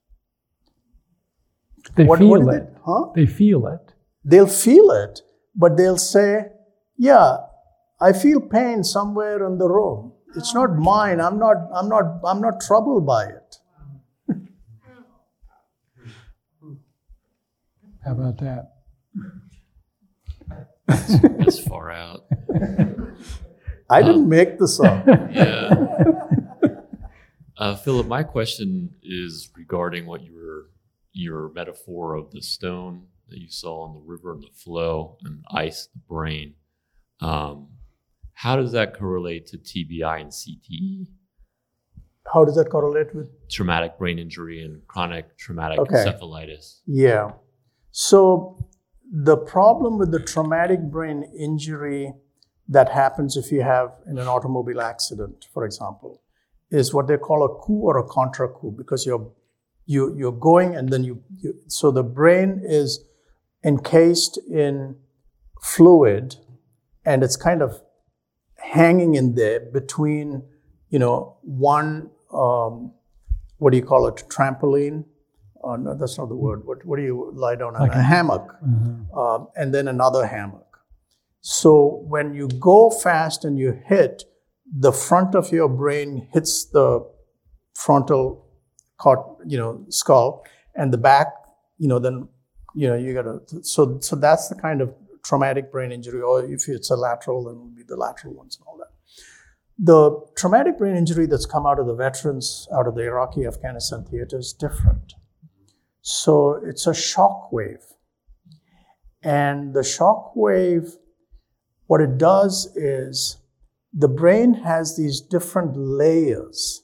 [1.97, 2.67] They What- feel what it.
[2.75, 3.05] they- huh?
[3.15, 3.95] They feel it.
[4.25, 5.23] They'll feel it,
[5.59, 6.53] but they'll say,
[6.97, 7.39] "Yeah,
[8.01, 10.13] I feel pain somewhere in the room.
[10.37, 11.21] It's not mine.
[11.21, 11.57] I'm not.
[11.75, 12.21] I'm not.
[12.25, 13.59] I'm not troubled by it."
[18.05, 18.75] How about that?
[20.87, 22.25] That's far out.
[23.91, 25.07] I didn't make this up.
[25.07, 25.75] Yeah.
[27.57, 30.71] Uh, Philip, my question is regarding what you were
[31.13, 35.45] your metaphor of the stone that you saw in the river and the flow and
[35.51, 36.55] ice, the brain.
[37.21, 37.69] Um,
[38.35, 41.07] how does that correlate to TBI and CTE,
[42.33, 43.27] How does that correlate with?
[43.51, 45.97] traumatic brain injury and chronic traumatic Okay.
[45.97, 46.81] encephalitis?
[46.87, 47.33] Yeah.
[47.91, 48.69] So
[49.11, 52.13] the problem with the traumatic brain injury
[52.69, 56.23] that happens if you have in an automobile accident, for example,
[56.71, 59.33] is what they call a coup or a contra coup because you're
[59.87, 63.01] you you're going and then you, you so the brain is
[63.65, 64.97] encased in
[65.61, 66.37] fluid
[67.05, 67.81] and it's kind of
[68.57, 70.43] hanging in there between
[70.91, 72.93] you know one um,
[73.59, 75.05] what do you call it trampoline?
[75.63, 76.65] Oh no that's not the word.
[76.65, 77.83] What, what do you lie down on?
[77.89, 78.57] Like a hammock.
[78.63, 79.21] Uh-huh.
[79.21, 80.69] um, and then another hammock.
[81.41, 84.25] So when you go fast and you hit,
[84.71, 87.09] the front of your brain hits the
[87.75, 88.47] frontal
[88.99, 90.45] cort, you know, skull,
[90.75, 91.29] and the back,
[91.79, 92.29] you know, then
[92.75, 93.41] you know you gotta.
[93.63, 94.95] So so that's the kind of
[95.25, 98.57] traumatic brain injury, or if it's a lateral, then it will be the lateral ones
[98.57, 98.89] and all that.
[99.79, 104.05] The traumatic brain injury that's come out of the veterans, out of the Iraqi Afghanistan
[104.05, 105.15] theater is different.
[106.01, 107.85] So it's a shock wave.
[109.23, 110.97] And the shock wave,
[111.87, 113.37] what it does is
[113.93, 116.83] the brain has these different layers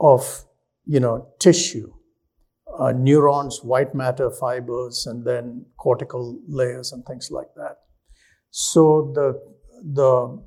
[0.00, 0.44] of,
[0.84, 1.92] you know, tissue,
[2.78, 7.78] uh, neurons, white matter fibers, and then cortical layers and things like that.
[8.50, 9.40] So the
[9.82, 10.42] the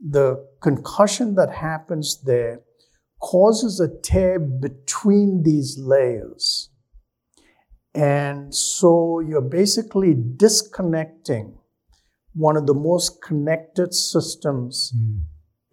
[0.00, 2.60] the concussion that happens there
[3.20, 6.70] causes a tear between these layers.
[7.94, 11.58] And so you're basically disconnecting
[12.34, 14.94] one of the most connected systems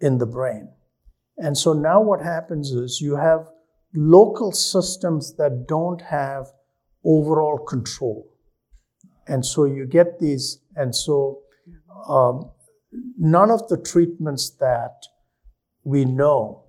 [0.00, 0.68] in the brain.
[1.36, 3.46] And so now what happens is you have
[3.96, 6.46] local systems that don't have
[7.04, 8.28] overall control.
[9.26, 11.40] And so you get these, and so
[12.08, 12.50] um,
[13.18, 15.06] none of the treatments that
[15.84, 16.64] we know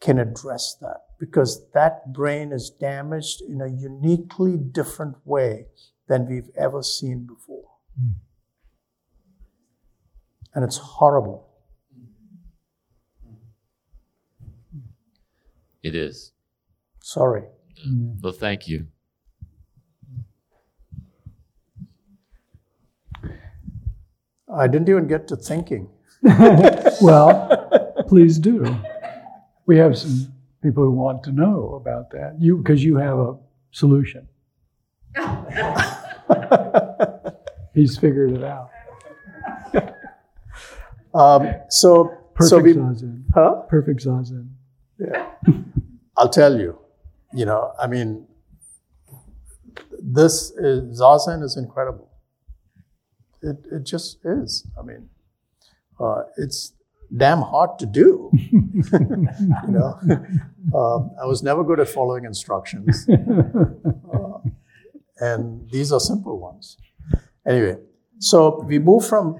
[0.00, 5.66] can address that because that brain is damaged in a uniquely different way
[6.08, 7.64] than we've ever seen before.
[10.54, 11.48] And it's horrible.
[15.82, 16.32] It is.
[17.06, 17.44] Sorry.
[18.20, 18.88] Well, thank you.
[24.52, 25.88] I didn't even get to thinking.
[27.00, 28.76] Well, please do.
[29.66, 30.32] We have some
[30.62, 32.34] people who want to know about that.
[32.40, 33.36] You because you have a
[33.70, 34.26] solution.
[37.74, 38.70] He's figured it out.
[41.14, 43.22] Um, so, Perfect so we, zazen.
[43.32, 43.62] huh?
[43.68, 44.48] Perfect zazen.
[44.98, 45.30] Yeah.
[46.16, 46.78] I'll tell you,
[47.36, 48.26] you know, I mean,
[50.02, 52.08] this is, Zazen is incredible.
[53.42, 54.66] It, it just is.
[54.78, 55.10] I mean,
[56.00, 56.72] uh, it's
[57.14, 58.30] damn hard to do.
[58.52, 59.98] you know,
[60.74, 63.06] um, I was never good at following instructions.
[64.16, 64.38] Uh,
[65.18, 66.76] and these are simple ones.
[67.46, 67.76] Anyway,
[68.18, 69.36] so we move from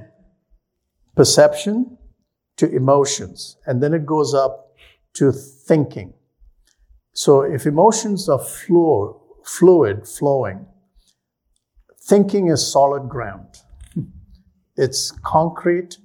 [1.15, 1.97] perception
[2.57, 4.75] to emotions, and then it goes up
[5.15, 6.16] to thinking.
[7.17, 10.67] So if emotions are flu- fluid, flowing,
[11.99, 13.49] thinking is solid ground.
[14.77, 15.97] It's concrete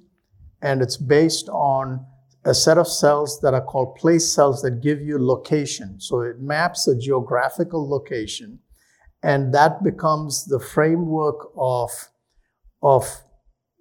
[0.62, 2.06] and it's based on
[2.46, 6.00] a set of cells that are called place cells that give you location.
[6.00, 8.60] So it maps a geographical location
[9.22, 11.90] and that becomes the framework of,
[12.82, 13.04] of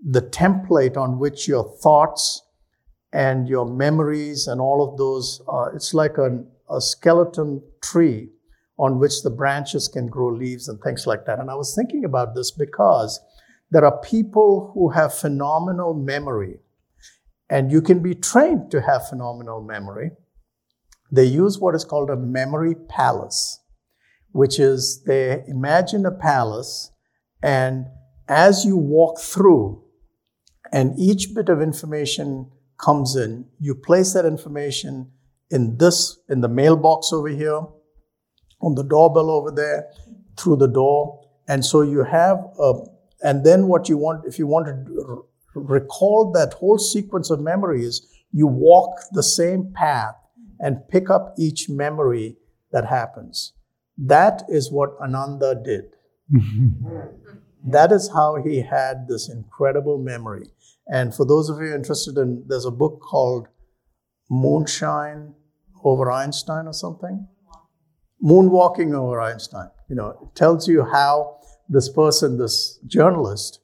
[0.05, 2.43] the template on which your thoughts
[3.13, 6.43] and your memories and all of those, uh, it's like a,
[6.75, 8.29] a skeleton tree
[8.77, 11.39] on which the branches can grow leaves and things like that.
[11.39, 13.19] And I was thinking about this because
[13.69, 16.59] there are people who have phenomenal memory,
[17.49, 20.11] and you can be trained to have phenomenal memory.
[21.11, 23.59] They use what is called a memory palace,
[24.31, 26.91] which is they imagine a palace
[27.43, 27.87] and
[28.27, 29.83] as you walk through
[30.71, 35.11] and each bit of information comes in, you place that information
[35.51, 37.61] in this, in the mailbox over here,
[38.61, 39.87] on the doorbell over there,
[40.37, 41.21] through the door.
[41.47, 42.73] And so you have a,
[43.21, 48.07] and then what you want, if you want to recall that whole sequence of memories,
[48.31, 50.15] you walk the same path
[50.59, 52.37] and pick up each memory
[52.71, 53.53] that happens.
[53.97, 55.95] That is what Ananda did.
[57.65, 60.47] that is how he had this incredible memory.
[60.87, 63.47] And for those of you interested in, there's a book called
[64.29, 65.35] Moonshine
[65.83, 67.27] over Einstein or something.
[68.23, 69.69] Moonwalking over Einstein.
[69.89, 73.59] You know, it tells you how this person, this journalist,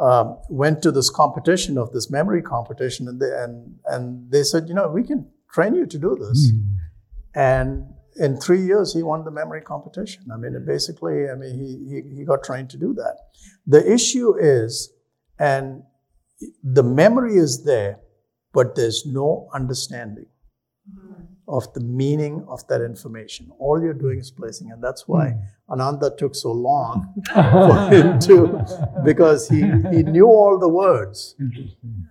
[0.00, 4.68] um, went to this competition of this memory competition, and they, and and they said,
[4.68, 6.50] you know, we can train you to do this.
[6.50, 6.76] Mm.
[7.34, 10.24] And in three years, he won the memory competition.
[10.32, 13.16] I mean, basically, I mean, he, he he got trained to do that.
[13.66, 14.92] The issue is,
[15.38, 15.82] and
[16.64, 18.00] the memory is there,
[18.52, 20.26] but there's no understanding
[21.48, 23.50] of the meaning of that information.
[23.58, 25.72] All you're doing is placing, and that's why hmm.
[25.72, 28.64] Ananda took so long for him to,
[29.04, 31.34] because he, he knew all the words,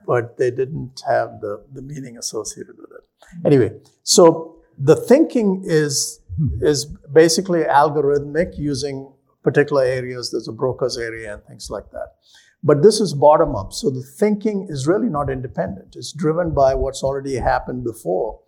[0.05, 3.45] but they didn't have the, the meaning associated with it.
[3.45, 3.71] Anyway,
[4.03, 6.47] so the thinking is hmm.
[6.61, 9.11] is basically algorithmic using
[9.43, 10.31] particular areas.
[10.31, 12.15] There's a Broca's area and things like that.
[12.63, 13.73] But this is bottom up.
[13.73, 15.95] So the thinking is really not independent.
[15.95, 18.39] It's driven by what's already happened before.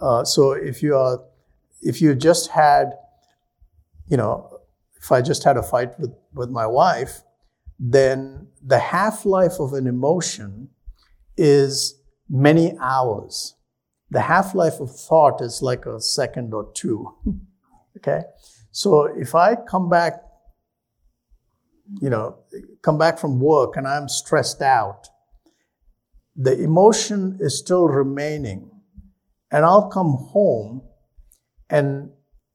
[0.00, 1.20] Uh, so if you are,
[1.82, 2.92] if you just had,
[4.08, 4.60] you know,
[5.00, 7.22] if I just had a fight with, with my wife,
[7.78, 10.68] then the half life of an emotion
[11.36, 13.54] is many hours.
[14.10, 17.14] The half life of thought is like a second or two.
[17.96, 18.22] okay?
[18.70, 20.22] So if I come back,
[22.00, 22.38] you know,
[22.82, 25.08] come back from work and I'm stressed out,
[26.36, 28.70] the emotion is still remaining.
[29.50, 30.82] And I'll come home
[31.70, 32.10] and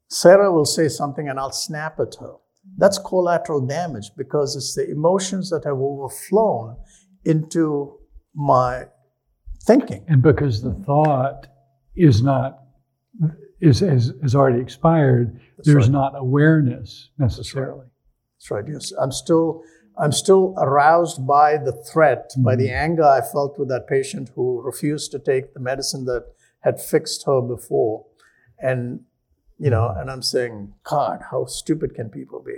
[0.09, 2.35] Sarah will say something and I'll snap at her.
[2.77, 6.77] That's collateral damage because it's the emotions that have overflown
[7.25, 7.97] into
[8.33, 8.85] my
[9.65, 10.05] thinking.
[10.07, 11.47] And because the thought
[11.95, 12.59] is not
[13.61, 15.91] is is, is already expired, That's there's right.
[15.91, 17.85] not awareness necessarily.
[18.37, 18.65] That's right.
[18.67, 19.63] Yes, I'm still
[19.97, 22.61] I'm still aroused by the threat, by mm-hmm.
[22.63, 26.25] the anger I felt with that patient who refused to take the medicine that
[26.63, 28.05] had fixed her before,
[28.59, 29.01] and
[29.59, 32.57] you know, and I'm saying, God, how stupid can people be?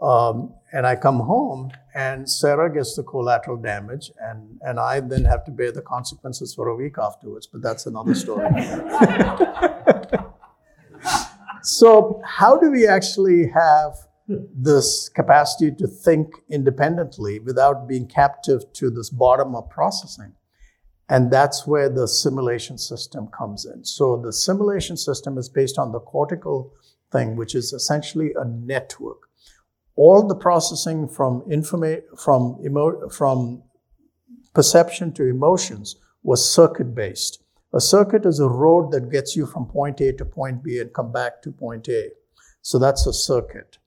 [0.00, 5.24] Um, and I come home, and Sarah gets the collateral damage, and and I then
[5.24, 7.46] have to bear the consequences for a week afterwards.
[7.46, 8.48] But that's another story.
[11.62, 18.90] so, how do we actually have this capacity to think independently without being captive to
[18.90, 20.34] this bottom up processing.
[21.08, 23.84] And that's where the simulation system comes in.
[23.84, 26.72] So the simulation system is based on the cortical
[27.10, 29.28] thing, which is essentially a network.
[29.96, 33.62] All the processing from informa- from emo- from
[34.54, 37.42] perception to emotions was circuit based.
[37.72, 40.92] A circuit is a road that gets you from point A to point B and
[40.92, 42.10] come back to point A.
[42.62, 43.78] So that's a circuit.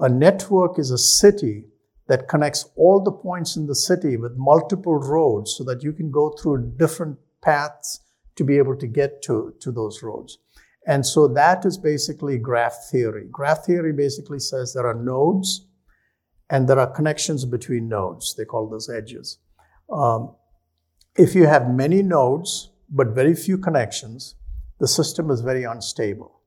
[0.00, 1.66] A network is a city
[2.08, 6.10] that connects all the points in the city with multiple roads so that you can
[6.10, 8.00] go through different paths
[8.36, 10.38] to be able to get to, to those roads.
[10.86, 13.28] And so that is basically graph theory.
[13.30, 15.66] Graph theory basically says there are nodes
[16.50, 18.34] and there are connections between nodes.
[18.34, 19.38] They call those edges.
[19.92, 20.34] Um,
[21.16, 24.34] if you have many nodes but very few connections,
[24.80, 26.40] the system is very unstable.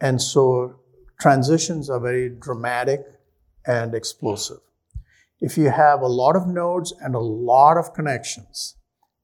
[0.00, 0.76] And so
[1.20, 3.00] transitions are very dramatic
[3.66, 4.60] and explosive.
[5.40, 8.76] If you have a lot of nodes and a lot of connections,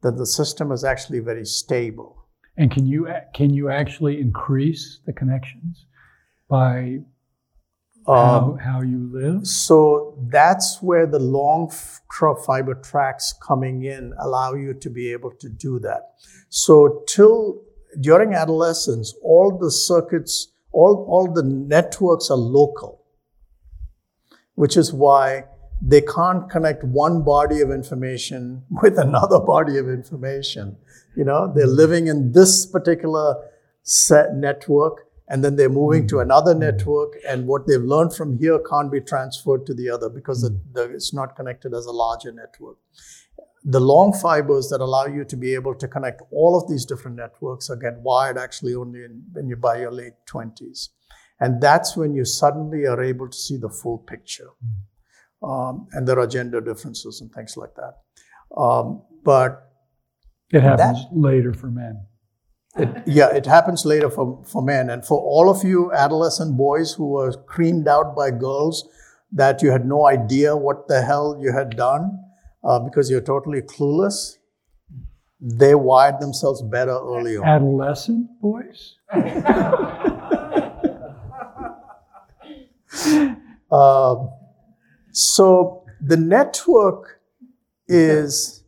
[0.03, 2.29] then the system is actually very stable.
[2.57, 5.87] And can you can you actually increase the connections
[6.49, 7.01] by
[8.07, 9.47] how, Um, how you live?
[9.47, 11.71] so that's where the long
[12.47, 16.03] fiber tracks coming in allow you to be able to do that.
[16.49, 17.63] So till
[18.01, 23.04] during adolescence, all the circuits, all, all the networks are local,
[24.55, 25.45] which is why
[25.83, 30.77] they can't connect one body of information with another body of information.
[31.17, 31.77] You know, they're mm-hmm.
[31.77, 33.37] living in this particular
[33.83, 36.31] set network and then they're moving to mm-hmm.
[36.31, 40.43] another network and what they've learned from here can't be transferred to the other because
[40.43, 42.77] the, the, it's not connected as a larger network.
[43.67, 47.17] The long fibers that allow you to be able to connect all of these different
[47.17, 50.91] networks are get wired actually only in, when you're by your late 20s
[51.41, 54.51] and that's when you suddenly are able to see the full picture
[55.45, 57.95] um, and there are gender differences and things like that.
[58.61, 59.71] Um, but
[60.51, 62.07] It happens later for men.
[62.77, 64.91] it, yeah, it happens later for, for men.
[64.91, 68.89] And for all of you adolescent boys who were creamed out by girls
[69.33, 72.19] that you had no idea what the hell you had done
[72.63, 74.37] uh, because you're totally clueless,
[75.41, 77.45] they wired themselves better early on.
[77.45, 78.95] Adolescent boys?
[83.71, 84.31] Um,
[85.13, 87.21] so the network
[87.89, 88.65] is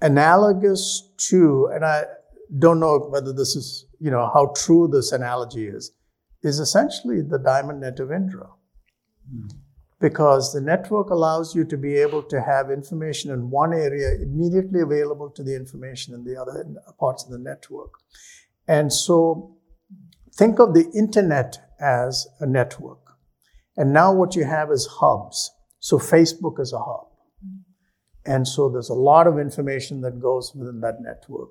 [0.00, 2.04] analogous to, and I
[2.58, 5.92] don't know whether this is, you know, how true this analogy is,
[6.42, 8.48] is essentially the diamond net of Indra.
[10.00, 14.80] Because the network allows you to be able to have information in one area immediately
[14.80, 16.66] available to the information in the other
[16.98, 17.92] parts of the network.
[18.68, 19.56] And so
[20.34, 23.03] think of the internet as a network.
[23.76, 25.50] And now what you have is hubs.
[25.80, 27.08] So Facebook is a hub.
[28.26, 31.50] And so there's a lot of information that goes within that network.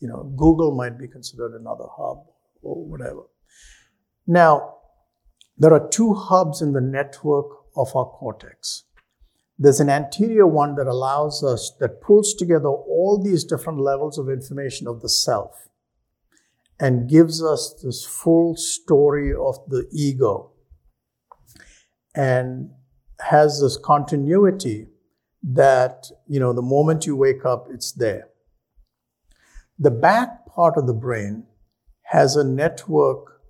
[0.00, 2.24] You know, Google might be considered another hub
[2.62, 3.22] or whatever.
[4.26, 4.76] Now,
[5.56, 7.46] there are two hubs in the network
[7.76, 8.84] of our cortex.
[9.58, 14.28] There's an anterior one that allows us, that pulls together all these different levels of
[14.28, 15.68] information of the self
[16.78, 20.49] and gives us this full story of the ego
[22.14, 22.70] and
[23.20, 24.86] has this continuity
[25.42, 28.28] that, you know, the moment you wake up, it's there.
[29.78, 31.46] The back part of the brain
[32.02, 33.40] has a network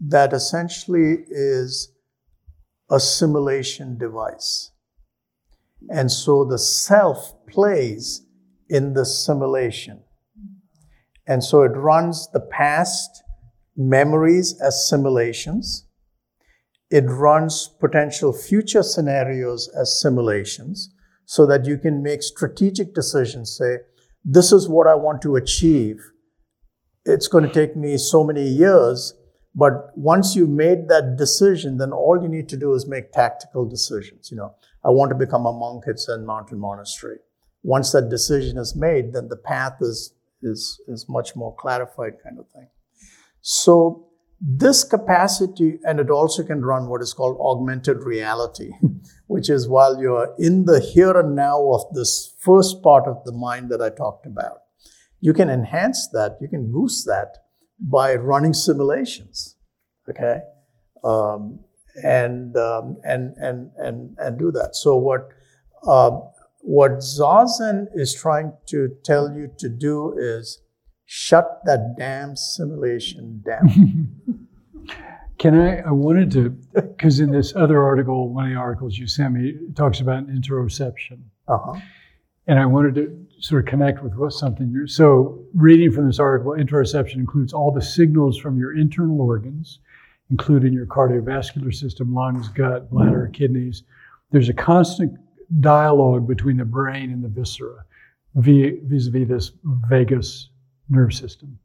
[0.00, 1.92] that essentially is
[2.90, 4.70] a simulation device.
[5.88, 8.26] And so the self plays
[8.68, 10.02] in the simulation.
[11.26, 13.22] And so it runs the past
[13.76, 15.86] memories as simulations.
[16.92, 23.56] It runs potential future scenarios as simulations so that you can make strategic decisions.
[23.56, 23.78] Say,
[24.22, 25.96] this is what I want to achieve.
[27.06, 29.14] It's going to take me so many years.
[29.54, 33.66] But once you've made that decision, then all you need to do is make tactical
[33.66, 34.30] decisions.
[34.30, 37.20] You know, I want to become a monk at Zen Mountain Monastery.
[37.62, 40.12] Once that decision is made, then the path is,
[40.42, 42.68] is, is much more clarified kind of thing.
[43.40, 44.11] So
[44.44, 48.72] this capacity, and it also can run what is called augmented reality,
[49.28, 53.30] which is while you're in the here and now of this first part of the
[53.30, 54.62] mind that I talked about,
[55.20, 57.38] you can enhance that, you can boost that
[57.78, 59.56] by running simulations,
[60.10, 60.40] okay,
[61.04, 61.60] um,
[62.02, 64.74] and, um, and and and and do that.
[64.74, 65.28] So what
[65.86, 66.18] uh,
[66.58, 70.61] what Zazen is trying to tell you to do is
[71.14, 74.48] shut that damn simulation down.
[75.38, 75.80] Can I?
[75.80, 79.50] I wanted to, because in this other article, one of the articles you sent me,
[79.50, 81.18] it talks about interoception.
[81.48, 81.78] uh-huh.
[82.46, 84.86] And I wanted to sort of connect with what something you're.
[84.86, 89.80] So, reading from this article, interoception includes all the signals from your internal organs,
[90.30, 93.82] including your cardiovascular system, lungs, gut, bladder, kidneys.
[94.30, 95.18] There's a constant
[95.60, 97.84] dialogue between the brain and the viscera
[98.34, 100.48] vis a vis this vagus
[100.92, 101.58] nerve system.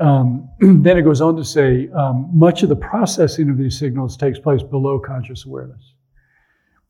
[0.00, 4.16] Um, then it goes on to say um, much of the processing of these signals
[4.16, 5.94] takes place below conscious awareness.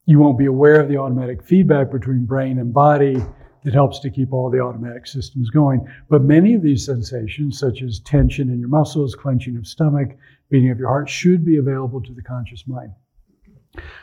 [0.07, 3.16] You won't be aware of the automatic feedback between brain and body
[3.64, 5.87] that helps to keep all the automatic systems going.
[6.09, 10.16] But many of these sensations, such as tension in your muscles, clenching of stomach,
[10.51, 12.93] beating of your heart, should be available to the conscious mind.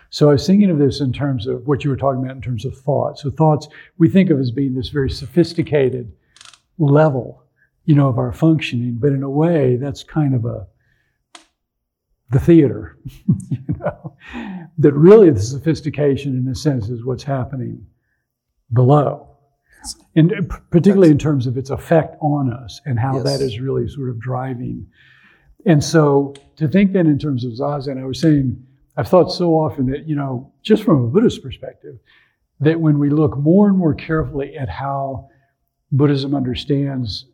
[0.09, 2.41] So I was thinking of this in terms of what you were talking about in
[2.41, 3.21] terms of thoughts.
[3.21, 3.67] So thoughts
[3.97, 6.11] we think of as being this very sophisticated
[6.79, 7.43] level,
[7.85, 10.65] you know, of our functioning, but in a way that's kind of a
[12.31, 12.97] the theater,
[13.49, 14.15] you know,
[14.77, 17.85] that really the sophistication in a sense is what's happening
[18.73, 19.25] below.
[20.15, 20.31] And
[20.69, 23.23] particularly in terms of its effect on us and how Yes.
[23.23, 24.85] that is really sort of driving.
[25.65, 28.61] And so to think then in terms of Zazen, I was saying,
[28.97, 31.97] I've thought so often that, you know, just from a Buddhist perspective,
[32.59, 35.29] that when we look more and more carefully at how
[35.91, 37.25] Buddhism understands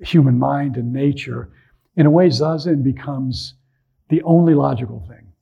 [0.00, 1.50] human mind and nature,
[1.96, 3.54] in a way, Zazen becomes
[4.08, 5.32] the only logical thing.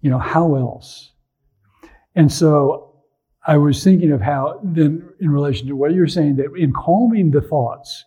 [0.00, 1.12] You know, how else?
[2.14, 3.02] And so
[3.46, 7.30] I was thinking of how, then, in relation to what you're saying, that in calming
[7.30, 8.04] the thoughts,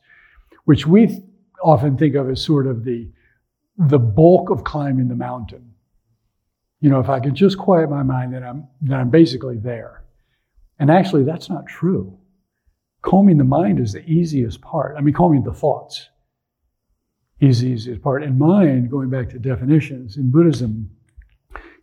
[0.65, 1.23] which we
[1.63, 3.09] often think of as sort of the,
[3.77, 5.73] the bulk of climbing the mountain.
[6.79, 10.03] You know, if I can just quiet my mind, then I'm, then I'm basically there.
[10.79, 12.17] And actually, that's not true.
[13.08, 14.97] Calming the mind is the easiest part.
[14.97, 16.10] I mean, calming the thoughts
[17.39, 18.22] is the easiest part.
[18.22, 20.89] And mind, going back to definitions in Buddhism,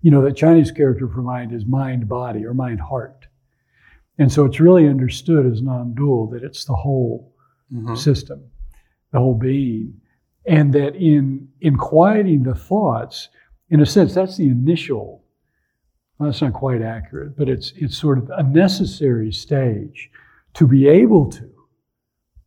[0.02, 3.26] you know, the Chinese character for mind is mind body or mind heart.
[4.18, 7.32] And so it's really understood as non dual that it's the whole
[7.72, 7.96] Mhm.
[7.96, 8.42] system,
[9.10, 9.94] the whole being.
[10.46, 13.30] And that in, in quieting the thoughts,
[13.70, 15.24] in a sense, that's the initial,
[16.18, 20.10] well, that's not quite accurate, but it's, it's sort of a necessary stage
[20.54, 21.50] to be able to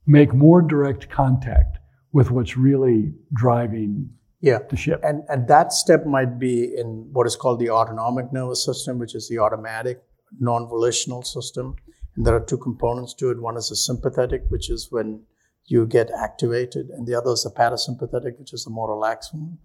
[0.05, 1.77] make more direct contact
[2.13, 4.09] with what's really driving
[4.41, 4.59] Yeah.
[4.69, 5.01] the ship.
[5.03, 9.15] And, and that step might be in what is called the autonomic nervous system, which
[9.15, 10.01] is the automatic,
[10.39, 11.75] non volitional system.
[12.15, 13.41] And there are two components to it.
[13.41, 15.23] One is the sympathetic, which is when
[15.65, 19.57] you get activated, and the other is the parasympathetic, which is the more relaxed one.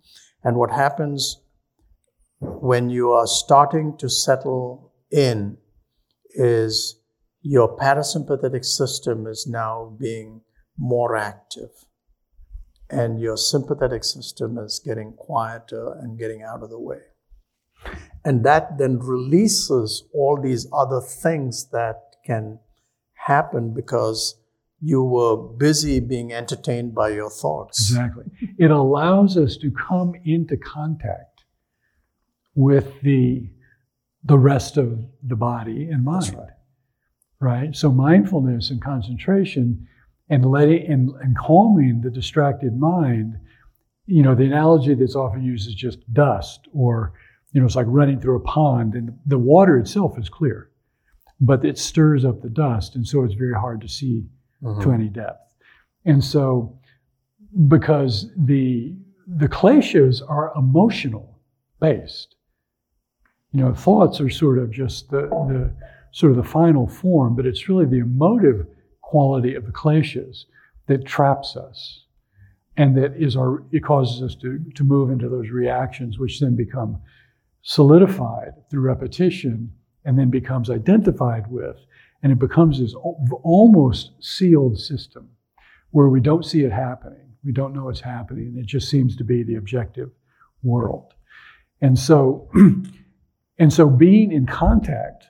[0.43, 1.41] And what happens
[2.41, 5.59] when you are starting to settle in
[6.35, 6.99] is
[7.43, 10.41] your parasympathetic system is now being
[10.79, 11.71] more active
[12.89, 17.01] and your sympathetic system is getting quieter and getting out of the way.
[18.25, 22.61] And that then releases all these other things that can
[23.15, 24.39] happen because
[24.81, 27.91] you were busy being entertained by your thoughts.
[27.91, 28.25] Exactly.
[28.59, 31.45] It allows us to come into contact
[32.55, 33.49] with the
[34.25, 36.37] the rest of the body and mind.
[37.43, 37.75] Right.
[37.75, 39.89] So mindfulness and concentration
[40.31, 43.37] and letting and, and calming the distracted mind,
[44.07, 47.15] you know, the analogy that's often used is just dust or,
[47.53, 50.71] you know, it's like running through a pond and the water itself is clear,
[51.41, 54.25] but it stirs up the dust and so it's very hard to see
[54.61, 54.93] to mm-hmm.
[54.93, 55.53] any depth.
[56.05, 56.79] And so,
[57.67, 58.95] because the
[59.27, 61.41] the kleshas are emotional
[61.81, 62.37] based,
[63.51, 65.75] you know, thoughts are sort of just the, the
[66.13, 68.67] sort of the final form, but it's really the emotive
[69.01, 70.45] quality of the kleshas
[70.87, 72.05] that traps us,
[72.77, 76.57] and that is our it causes us to to move into those reactions, which then
[76.57, 77.01] become
[77.63, 79.73] solidified through repetition,
[80.05, 81.77] and then becomes identified with
[82.23, 82.95] and it becomes this
[83.43, 85.29] almost sealed system
[85.91, 87.19] where we don't see it happening.
[87.45, 88.55] We don't know it's happening.
[88.57, 90.11] It just seems to be the objective
[90.63, 91.15] world.
[91.81, 92.49] And so,
[93.59, 95.27] and so being in contact,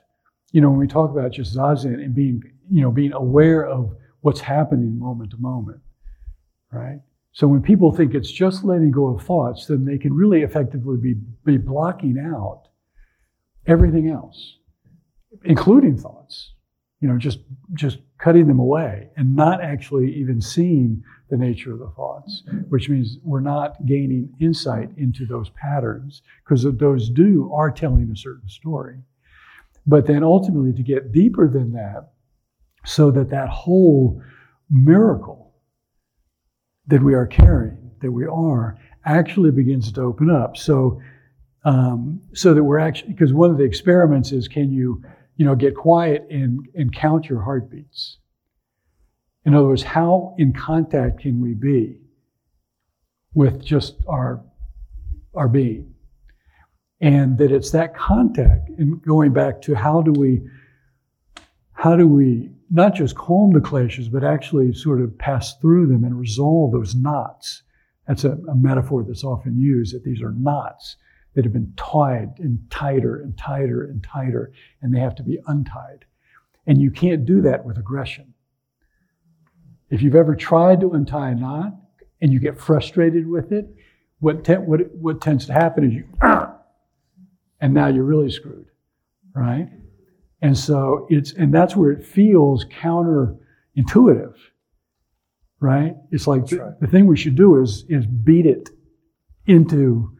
[0.53, 2.41] you know, when we talk about just zazen and being,
[2.71, 5.81] you know, being aware of what's happening moment to moment,
[6.71, 7.01] right?
[7.33, 10.97] So when people think it's just letting go of thoughts, then they can really effectively
[10.97, 12.69] be, be blocking out
[13.67, 14.57] everything else,
[15.43, 16.53] including thoughts
[17.03, 17.39] you know, just
[17.73, 22.87] just cutting them away and not actually even seeing the nature of the thoughts, which
[22.87, 28.47] means we're not gaining insight into those patterns because those do are telling a certain
[28.47, 28.99] story.
[29.85, 32.11] But then ultimately to get deeper than that,
[32.85, 34.21] so that that whole
[34.69, 35.53] miracle
[36.87, 40.57] that we are carrying, that we are, actually begins to open up.
[40.57, 41.01] So,
[41.65, 45.01] um, so that we're actually because one of the experiments is can you
[45.35, 48.17] you know, get quiet and, and count your heartbeats.
[49.45, 51.97] In other words, how in contact can we be
[53.33, 54.43] with just our,
[55.33, 55.92] our being?
[57.03, 60.41] And that it's that contact, and going back to how do we,
[61.73, 66.05] how do we not just calm the kleshas, but actually sort of pass through them
[66.05, 67.63] and resolve those knots.
[68.07, 70.95] That's a, a metaphor that's often used, that these are knots
[71.35, 75.39] that have been tied and tighter and tighter and tighter, and they have to be
[75.47, 76.05] untied.
[76.65, 78.33] And you can't do that with aggression.
[79.89, 81.73] If you've ever tried to untie a knot
[82.21, 83.67] and you get frustrated with it,
[84.19, 86.07] what, te- what, what tends to happen is you,
[87.63, 88.65] and now you're really screwed,
[89.33, 89.69] right?
[90.41, 94.33] And so it's, and that's where it feels counterintuitive,
[95.61, 95.95] right?
[96.11, 96.79] It's like the, right.
[96.81, 98.69] the thing we should do is, is beat it
[99.47, 100.11] into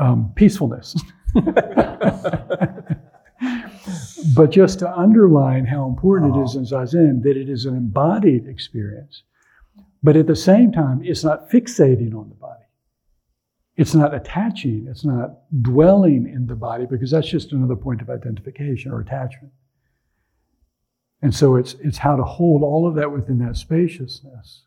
[0.00, 0.96] um, peacefulness.
[4.34, 8.48] but just to underline how important it is in Zazen that it is an embodied
[8.48, 9.22] experience.
[10.02, 12.55] But at the same time, it's not fixating on the body.
[13.76, 18.08] It's not attaching, it's not dwelling in the body because that's just another point of
[18.08, 19.52] identification or attachment.
[21.20, 24.64] And so it's, it's how to hold all of that within that spaciousness,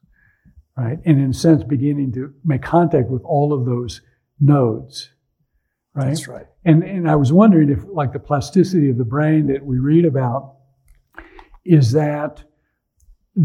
[0.78, 0.99] right?
[1.05, 4.01] And in a sense, beginning to make contact with all of those
[4.39, 5.10] nodes,
[5.93, 6.10] right?
[6.10, 6.45] That's right.
[6.66, 10.05] And, and I was wondering if, like, the plasticity of the brain that we read
[10.05, 10.55] about,
[11.66, 12.43] is that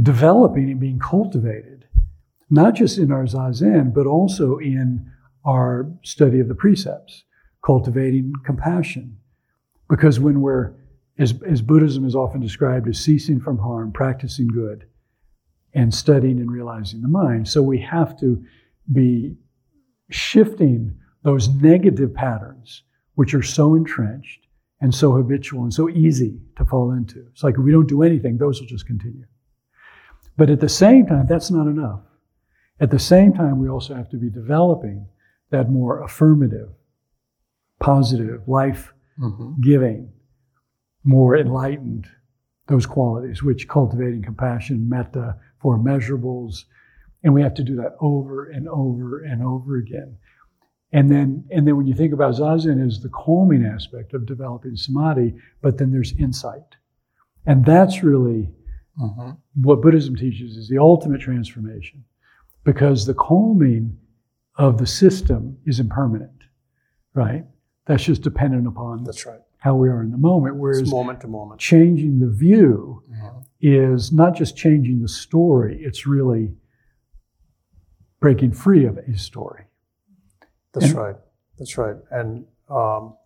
[0.03, 1.87] developing and being cultivated,
[2.51, 5.11] not just in our zazen, but also in
[5.45, 7.25] our study of the precepts,
[7.65, 9.17] cultivating compassion.
[9.89, 10.73] Because when we're,
[11.19, 14.87] as, as Buddhism is often described as ceasing from harm, practicing good,
[15.75, 17.49] and studying and realizing the mind.
[17.49, 18.43] So we have to
[18.93, 19.37] be
[20.11, 22.83] shifting those negative patterns
[23.17, 24.47] which are so entrenched
[24.81, 27.25] and so habitual and so easy to fall into.
[27.33, 29.25] It's like if we don't do anything, those will just continue.
[30.37, 32.01] But at the same time, that's not enough.
[32.81, 35.07] At the same time, we also have to be developing
[35.55, 36.69] that more affirmative,
[37.81, 38.93] positive, life
[39.61, 41.09] giving, mm-hmm.
[41.09, 42.09] more enlightened,
[42.67, 46.65] those qualities, which cultivating compassion, metta, four immeasurables.
[47.23, 50.17] And we have to do that over and over and over again.
[50.93, 54.77] And then, and then when you think about zazen as the calming aspect of developing
[54.77, 56.77] samadhi, but then there's insight.
[57.47, 58.51] And that's really
[59.01, 59.31] mm-hmm.
[59.63, 62.05] what Buddhism teaches is the ultimate transformation.
[62.65, 63.99] Because the calming
[64.57, 66.45] of the system is impermanent,
[67.15, 67.45] right?
[67.87, 69.41] That's just dependent upon That's right.
[69.59, 70.57] how we are in the moment.
[70.57, 71.61] Whereas It's moment to moment.
[71.61, 73.03] changing the view
[73.61, 76.55] is not just changing the story, it's really
[78.21, 79.65] breaking free of a story.
[80.73, 81.17] That's And- right.
[81.59, 81.97] That's right.
[82.11, 83.17] And um,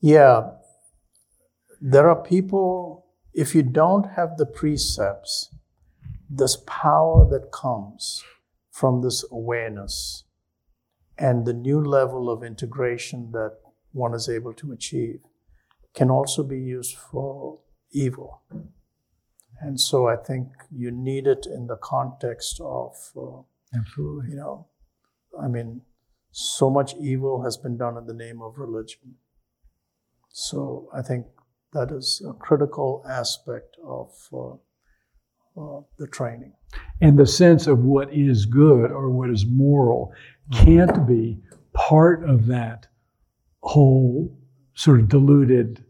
[0.00, 0.50] yeah,
[1.80, 5.54] there are people, if you don't have the precepts,
[6.28, 8.24] this power that comes
[8.80, 10.24] from this awareness
[11.18, 13.56] and the new level of integration that
[13.92, 15.20] one is able to achieve
[15.94, 17.58] can also be used for
[17.92, 18.42] evil.
[19.60, 22.94] And so I think you need it in the context of.
[23.16, 23.42] Uh,
[23.74, 24.30] Absolutely.
[24.30, 24.66] you know
[25.40, 25.82] i mean
[26.32, 29.14] so much evil has been done in the name of religion
[30.28, 31.26] so i think
[31.72, 34.56] that is a critical aspect of uh,
[35.56, 36.52] uh, the training
[37.00, 40.12] And the sense of what is good or what is moral
[40.52, 41.38] can't be
[41.72, 42.86] part of that
[43.62, 44.36] whole
[44.74, 45.84] sort of diluted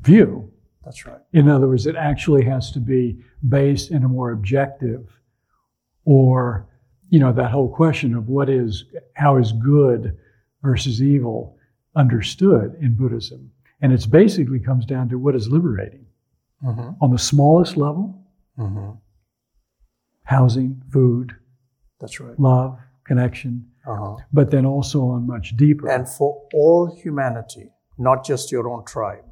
[0.00, 0.50] view.
[0.84, 3.18] that's right In other words, it actually has to be
[3.48, 5.08] based in a more objective
[6.04, 6.68] or,
[7.08, 10.16] you know, that whole question of what is, how is good
[10.62, 11.56] versus evil
[11.96, 13.50] understood in Buddhism.
[13.80, 16.06] And it's basically comes down to what is liberating
[16.62, 16.90] mm-hmm.
[17.00, 18.20] on the smallest level
[18.56, 18.90] Mm-hmm.
[20.22, 21.32] housing, food,
[21.98, 24.14] that's right love, connection, uh-huh.
[24.32, 25.88] but then also on much deeper.
[25.88, 29.24] and for all humanity not just your own tribe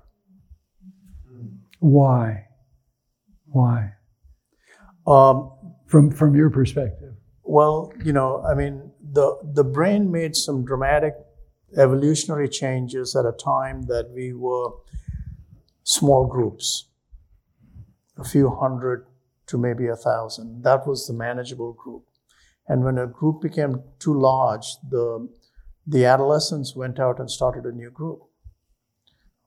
[1.83, 2.47] why?
[3.47, 3.95] Why?
[5.05, 5.51] um,
[5.89, 7.15] From, from your perspective.
[7.43, 11.15] Well, you know, I mean, the the brain made some dramatic
[11.77, 14.71] evolutionary changes at a time that we were
[15.83, 16.87] small groups,
[18.23, 19.07] a few hundred
[19.49, 20.63] to maybe a thousand.
[20.69, 22.05] That was the manageable group.
[22.69, 25.29] And when a group became too large, the
[25.95, 28.21] the adolescents went out and started a new group.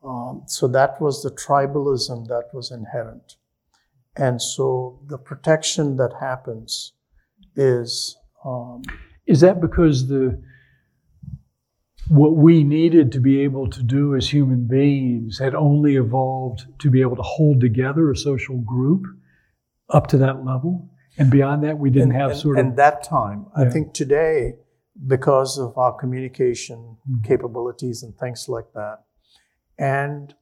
[0.03, 3.37] Um, so that was the tribalism that was inherent.
[4.17, 6.93] And so the protection that happens
[7.55, 8.81] is um,
[9.25, 10.41] Is that because the
[12.09, 16.89] what we needed to be able to do as human beings had only evolved to
[16.89, 19.03] be able to hold together a social group
[19.89, 20.89] up to that level?
[21.17, 22.75] And beyond that, we didn't and, have and- sort and of.
[22.77, 23.47] that time.
[23.55, 24.55] I think today,
[25.07, 27.21] because of our communication Mm-hmm.
[27.23, 29.03] capabilities and things like that,
[29.77, 30.33] and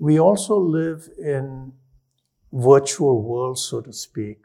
[0.00, 1.72] we also live in
[2.52, 4.38] virtual worlds, so to speak,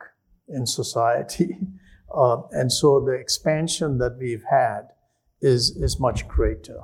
[0.49, 1.55] in society,
[2.13, 4.89] uh, and so the expansion that we've had
[5.41, 6.81] is is much greater.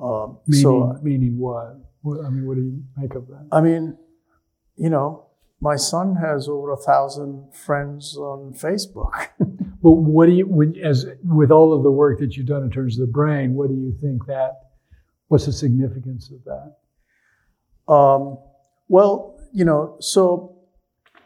[0.00, 1.76] Um, meaning, so meaning what?
[2.02, 2.24] what?
[2.24, 3.48] I mean, what do you make of that?
[3.52, 3.96] I mean,
[4.76, 5.26] you know,
[5.60, 9.28] my son has over a thousand friends on Facebook.
[9.82, 12.70] But what do you, when, as with all of the work that you've done in
[12.70, 14.70] terms of the brain, what do you think that?
[15.26, 17.92] What's the significance of that?
[17.92, 18.38] Um,
[18.88, 20.56] well, you know, so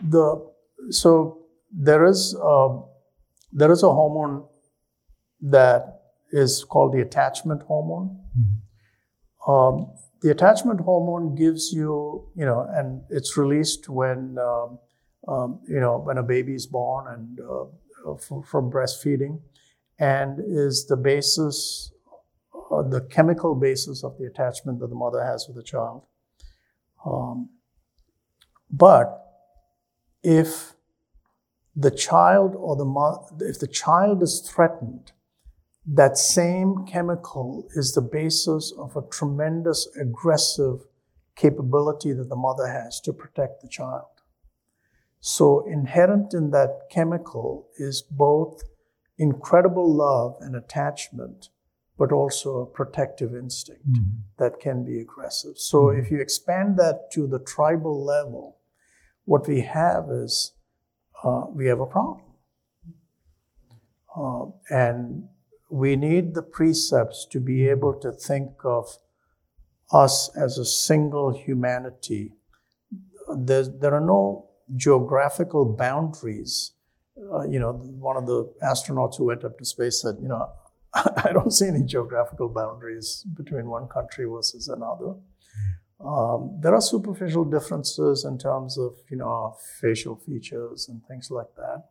[0.01, 0.51] the
[0.89, 2.87] so there is um,
[3.53, 4.45] there is a hormone
[5.43, 5.96] that
[6.33, 8.19] is called the attachment hormone.
[9.47, 9.93] Um,
[10.23, 14.79] the attachment hormone gives you, you know, and it's released when um,
[15.29, 19.41] um, you know when a baby is born and uh, from, from breastfeeding,
[19.99, 21.93] and is the basis,
[22.73, 26.03] uh, the chemical basis of the attachment that the mother has with the child.
[27.05, 27.51] Um,
[28.71, 29.23] but
[30.23, 30.75] if
[31.75, 35.13] the child or the mo- if the child is threatened,
[35.87, 40.81] that same chemical is the basis of a tremendous aggressive
[41.37, 44.07] capability that the mother has to protect the child.
[45.21, 48.63] So inherent in that chemical is both
[49.19, 51.51] incredible love and attachment,
[51.99, 53.87] but also a protective instinct
[54.39, 55.57] that can be aggressive.
[55.57, 58.59] So if you expand that to the tribal level,
[59.25, 60.53] what we have is
[61.23, 62.23] uh, we have a problem.
[64.17, 65.29] Uh, and
[65.69, 68.99] we need the precepts to be able to think of
[69.93, 72.33] us as a single humanity.
[73.37, 76.73] There's, there are no geographical boundaries.
[77.33, 80.49] Uh, you know, one of the astronauts who went up to space said, you know,
[80.95, 85.15] I don't see any geographical boundaries between one country versus another.
[86.05, 91.55] Um, there are superficial differences in terms of, you know, facial features and things like
[91.57, 91.85] that.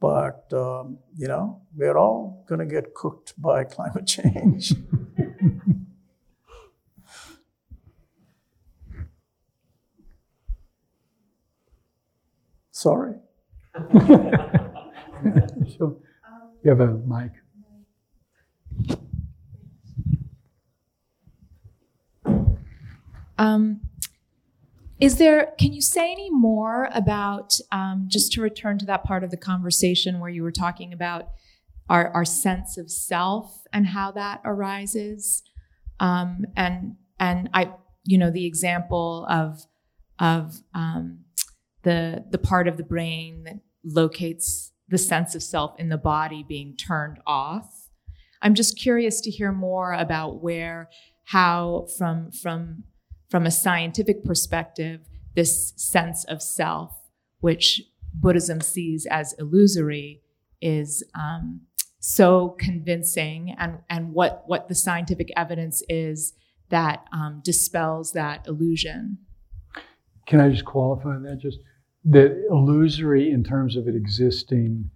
[0.00, 4.72] But, um, you know, we're all going to get cooked by climate change.
[12.70, 13.14] Sorry.
[15.76, 16.00] so
[16.62, 17.32] you have a mic.
[23.36, 23.80] Um,
[25.00, 29.22] is there, can you say any more about, um, just to return to that part
[29.22, 31.28] of the conversation where you were talking about
[31.88, 35.42] our, our sense of self and how that arises?
[36.00, 37.72] Um, and, and I,
[38.04, 39.60] you know, the example of,
[40.18, 41.20] of, um,
[41.84, 46.44] the, the part of the brain that locates the sense of self in the body
[46.46, 47.88] being turned off.
[48.42, 50.90] I'm just curious to hear more about where,
[51.24, 52.84] how, from, from
[53.28, 55.00] from a scientific perspective,
[55.34, 56.96] this sense of self,
[57.40, 57.82] which
[58.14, 60.22] Buddhism sees as illusory,
[60.60, 61.60] is um,
[62.00, 66.32] so convincing, and, and what, what the scientific evidence is
[66.70, 69.18] that um, dispels that illusion.
[70.26, 71.38] Can I just qualify that?
[71.38, 71.58] Just
[72.06, 74.90] that illusory in terms of it existing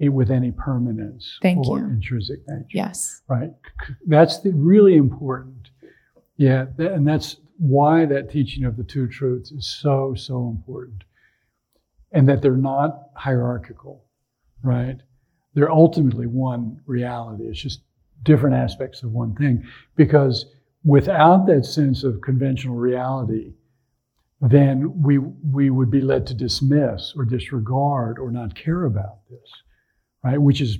[0.00, 1.84] with any permanence Thank or you.
[1.86, 2.66] intrinsic nature.
[2.70, 3.22] Yes.
[3.28, 3.50] Right.
[4.06, 5.70] That's the, really important.
[6.36, 11.04] Yeah, and that's why that teaching of the two truths is so, so important.
[12.12, 14.04] And that they're not hierarchical,
[14.62, 14.96] right?
[15.54, 17.44] They're ultimately one reality.
[17.44, 17.82] It's just
[18.22, 19.64] different aspects of one thing.
[19.96, 20.46] Because
[20.84, 23.52] without that sense of conventional reality,
[24.40, 29.50] then we, we would be led to dismiss or disregard or not care about this,
[30.22, 30.38] right?
[30.38, 30.78] Which is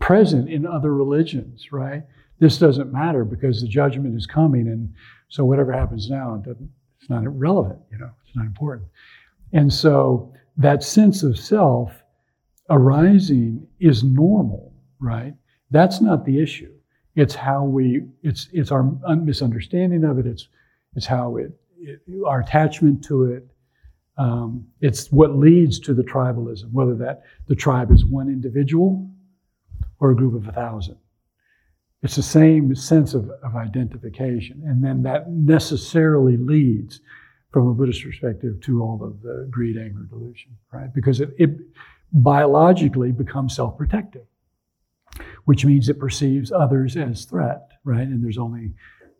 [0.00, 2.02] present in other religions, right?
[2.40, 4.92] This doesn't matter because the judgment is coming and
[5.28, 8.88] so whatever happens now, it doesn't, it's not relevant, you know, it's not important.
[9.52, 11.92] And so that sense of self
[12.68, 15.34] arising is normal, right?
[15.70, 16.72] That's not the issue.
[17.14, 18.84] It's how we, it's, it's our
[19.16, 20.26] misunderstanding of it.
[20.26, 20.48] It's,
[20.96, 23.46] it's how it, it our attachment to it.
[24.16, 29.10] Um, it's what leads to the tribalism, whether that the tribe is one individual
[29.98, 30.96] or a group of a thousand.
[32.02, 34.62] It's the same sense of, of identification.
[34.66, 37.00] And then that necessarily leads,
[37.52, 40.92] from a Buddhist perspective, to all of the greed, anger, delusion, right?
[40.94, 41.50] Because it, it
[42.12, 44.24] biologically becomes self protective,
[45.44, 48.06] which means it perceives others as threat, right?
[48.06, 48.72] And there's only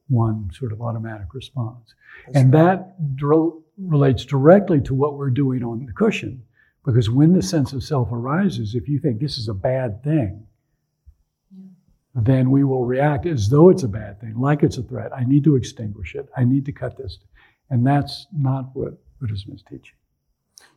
[0.09, 1.95] one sort of automatic response.
[2.27, 2.79] That's and right.
[2.79, 6.43] that dr- relates directly to what we're doing on the cushion.
[6.85, 10.47] Because when the sense of self arises, if you think this is a bad thing,
[12.15, 15.13] then we will react as though it's a bad thing, like it's a threat.
[15.17, 16.29] I need to extinguish it.
[16.37, 17.19] I need to cut this.
[17.71, 19.95] And that's not what Buddhism is teaching.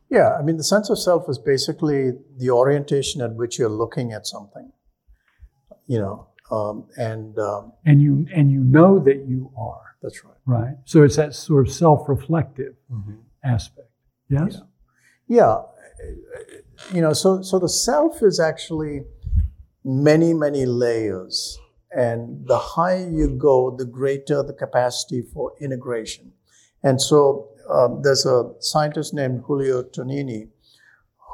[0.09, 4.11] Yeah, I mean, the sense of self is basically the orientation at which you're looking
[4.11, 4.71] at something.
[5.87, 9.95] You know, um, and um, and you and you know that you are.
[10.03, 10.33] That's right.
[10.45, 10.75] Right.
[10.85, 13.15] So it's that sort of self-reflective mm-hmm.
[13.43, 13.89] aspect.
[14.29, 14.61] Yes.
[15.27, 15.37] Yeah.
[15.37, 15.61] yeah.
[16.93, 19.01] You know, so so the self is actually
[19.83, 21.59] many, many layers.
[21.91, 26.31] And the higher you go, the greater the capacity for integration.
[26.81, 30.49] And so um, there's a scientist named Giulio Tononi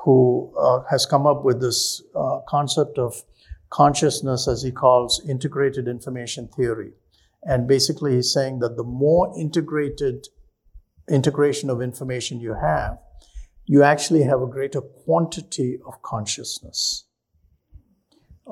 [0.03, 3.23] who uh, has come up with this uh, concept of
[3.69, 6.91] consciousness, as he calls integrated information theory.
[7.43, 10.27] And basically, he's saying that the more integrated
[11.09, 12.97] integration of information you have,
[13.65, 17.05] you actually have a greater quantity of consciousness.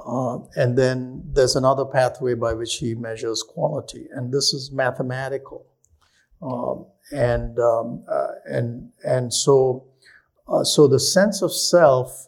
[0.06, 5.66] Uh, and then there's another pathway by which he measures quality, and this is mathematical.
[6.42, 9.86] Um, and um, uh, and and so
[10.48, 12.28] uh, so the sense of self,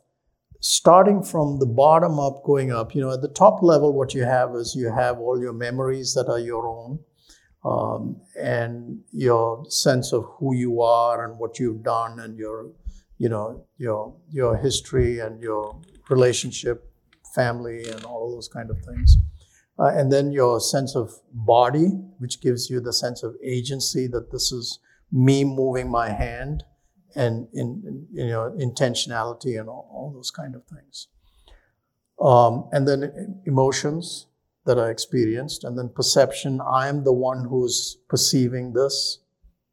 [0.62, 2.96] starting from the bottom up, going up.
[2.96, 6.14] You know, at the top level, what you have is you have all your memories
[6.16, 7.00] that are your own,
[7.64, 12.72] um, and your sense of who you are and what you've done, and your
[13.20, 15.80] you know your your history and your
[16.10, 16.90] relationship
[17.34, 19.18] family and all those kind of things.
[19.78, 21.88] Uh, and then your sense of body,
[22.18, 24.80] which gives you the sense of agency that this is
[25.12, 26.64] me moving my hand
[27.16, 31.08] and in, in you know intentionality and all, all, those kind of things.
[32.22, 34.28] Um, and then emotions
[34.66, 36.60] that I experienced, and then perception.
[36.62, 39.20] I am the one who's perceiving this,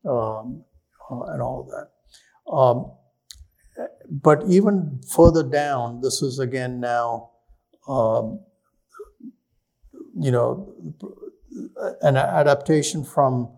[0.08, 0.64] um,
[1.10, 2.50] uh, and all that.
[2.50, 2.92] Um,
[4.08, 7.30] but even further down, this is again now,
[7.88, 8.40] um,
[10.18, 10.72] you know,
[12.02, 13.50] an adaptation from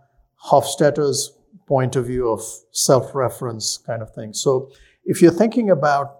[0.51, 1.33] Hofstadter's
[1.67, 2.43] point of view of
[2.73, 4.33] self-reference kind of thing.
[4.33, 4.71] So
[5.05, 6.17] if you're thinking about,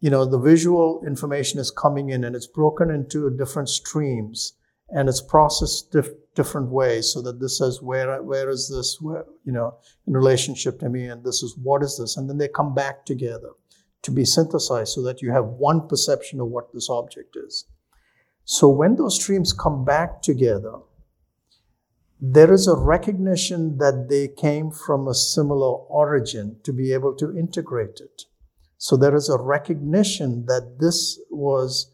[0.00, 4.54] you know, the visual information is coming in and it's broken into different streams
[4.92, 8.98] and it's processed dif- different ways so that this says where where is this?
[9.00, 12.16] Where, you know in relationship to me and this is what is this?
[12.16, 13.50] And then they come back together
[14.02, 17.66] to be synthesized so that you have one perception of what this object is
[18.44, 20.74] so when those streams come back together
[22.24, 27.36] there is a recognition that they came from a similar origin to be able to
[27.36, 28.22] integrate it.
[28.78, 31.90] So there is a recognition that this was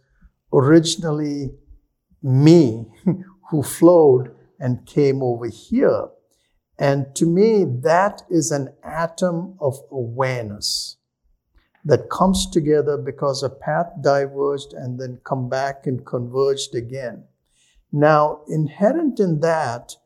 [0.53, 1.55] originally
[2.23, 2.85] me
[3.51, 6.09] who flowed and came over here.
[6.79, 10.98] And to me, that is an atom of awareness
[11.89, 17.25] that comes together because a path diverged and then come back and converged again.
[17.91, 19.97] Now, inherent in that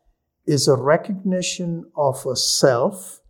[0.46, 3.20] is a recognition of a self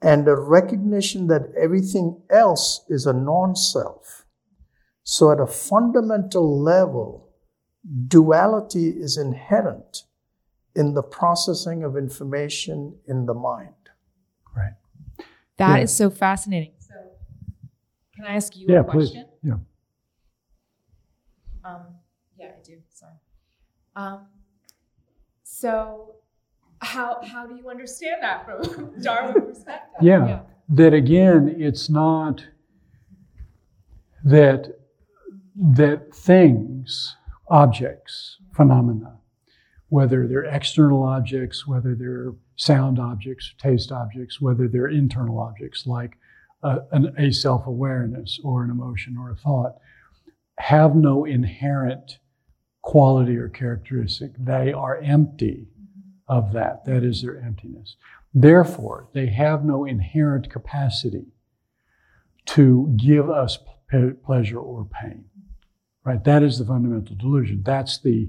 [0.00, 4.24] and a recognition that everything else is a non self.
[5.02, 7.30] So, at a fundamental level,
[8.06, 10.04] duality is inherent
[10.76, 13.74] in the processing of information in the mind.
[14.56, 14.74] Right.
[15.56, 15.82] That Yeah.
[15.82, 16.74] is so fascinating.
[18.16, 19.10] Can I ask you Yeah, a please.
[19.10, 19.26] question?
[19.42, 19.54] Yeah.
[21.64, 21.80] Um,
[22.38, 22.78] yeah, I do.
[22.90, 23.12] Sorry.
[23.96, 24.26] Um,
[25.42, 26.16] so,
[26.80, 29.94] how how do you understand that from Darwin perspective?
[30.02, 30.40] Yeah.
[30.68, 32.46] That again, it's not
[34.24, 34.78] that
[35.56, 37.16] that things,
[37.48, 39.18] objects, phenomena,
[39.88, 46.16] whether they're external objects, whether they're sound objects, taste objects, whether they're internal objects like
[46.64, 49.76] a, an, a self awareness or an emotion or a thought,
[50.58, 52.18] have no inherent
[52.82, 54.32] quality or characteristic.
[54.38, 55.68] They are empty
[56.28, 56.84] of that.
[56.84, 57.96] That is their emptiness.
[58.32, 61.26] Therefore, they have no inherent capacity
[62.46, 63.58] to give us
[64.24, 65.24] pleasure or pain.
[66.04, 66.22] Right?
[66.24, 67.62] That is the fundamental delusion.
[67.64, 68.28] That's the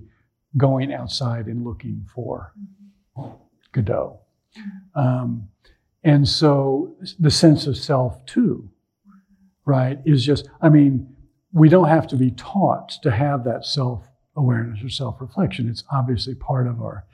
[0.57, 2.53] going outside and looking for
[3.73, 4.19] Godot.
[4.95, 5.49] Um,
[6.05, 8.69] and so the sense of self, too,
[9.65, 11.15] right, is just, I mean,
[11.51, 15.67] we don't have to be taught to have that self awareness or self reflection.
[15.67, 17.05] It's obviously part of our,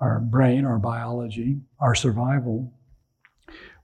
[0.00, 2.74] our brain, our biology, our survival.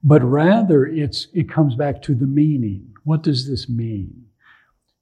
[0.05, 2.93] But rather, it's, it comes back to the meaning.
[3.05, 4.27] What does this mean?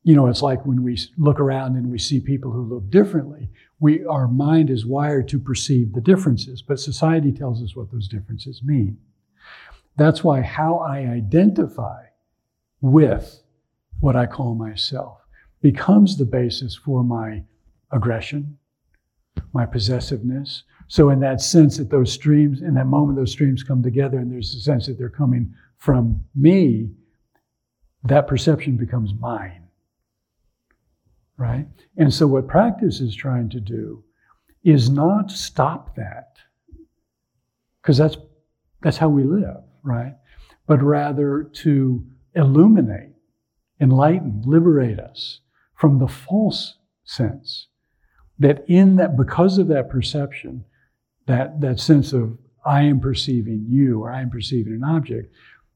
[0.05, 3.51] You know, it's like when we look around and we see people who look differently,
[3.81, 8.09] we, our mind is wired to perceive the differences, but society tells us what those
[8.09, 8.99] differences mean.
[9.97, 12.05] That's why how I identify
[12.81, 13.43] with
[14.01, 15.19] what I call myself
[15.61, 17.43] becomes the basis for my
[17.91, 18.59] aggression,
[19.53, 20.63] my possessiveness.
[20.87, 24.33] So, in that sense, that those streams, in that moment, those streams come together, and
[24.33, 26.91] there's a sense that they're coming from me,
[28.05, 29.68] that perception becomes mine.
[31.39, 31.67] Right?
[31.97, 34.05] And so, what practice is trying to do
[34.65, 36.37] is not stop that,
[37.81, 38.17] because that's,
[38.83, 40.15] that's how we live, right?
[40.67, 42.05] But rather to
[42.35, 43.13] illuminate,
[43.81, 45.41] enlighten, liberate us
[45.75, 47.69] from the false sense
[48.39, 50.65] that in that, because of that perception,
[51.27, 52.37] that, that sense of
[52.67, 55.33] I am perceiving you or I am perceiving an object,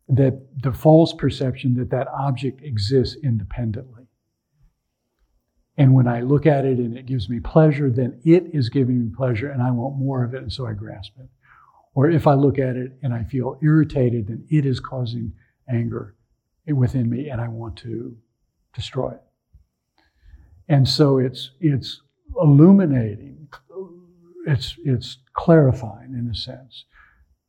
[0.08, 4.01] that the false perception that that object exists independently.
[5.76, 9.00] And when I look at it and it gives me pleasure, then it is giving
[9.00, 11.28] me pleasure and I want more of it, and so I grasp it.
[11.94, 15.32] Or if I look at it and I feel irritated, then it is causing
[15.68, 16.14] anger
[16.66, 18.16] within me and I want to
[18.74, 19.22] destroy it.
[20.68, 22.00] And so it's, it's
[22.40, 23.48] illuminating,
[24.46, 26.84] it's, it's clarifying in a sense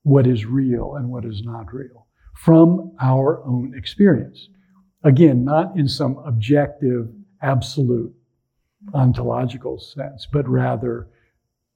[0.03, 4.49] what is real and what is not real from our own experience.
[5.03, 7.09] Again, not in some objective,
[7.43, 8.13] absolute,
[8.93, 11.07] ontological sense, but rather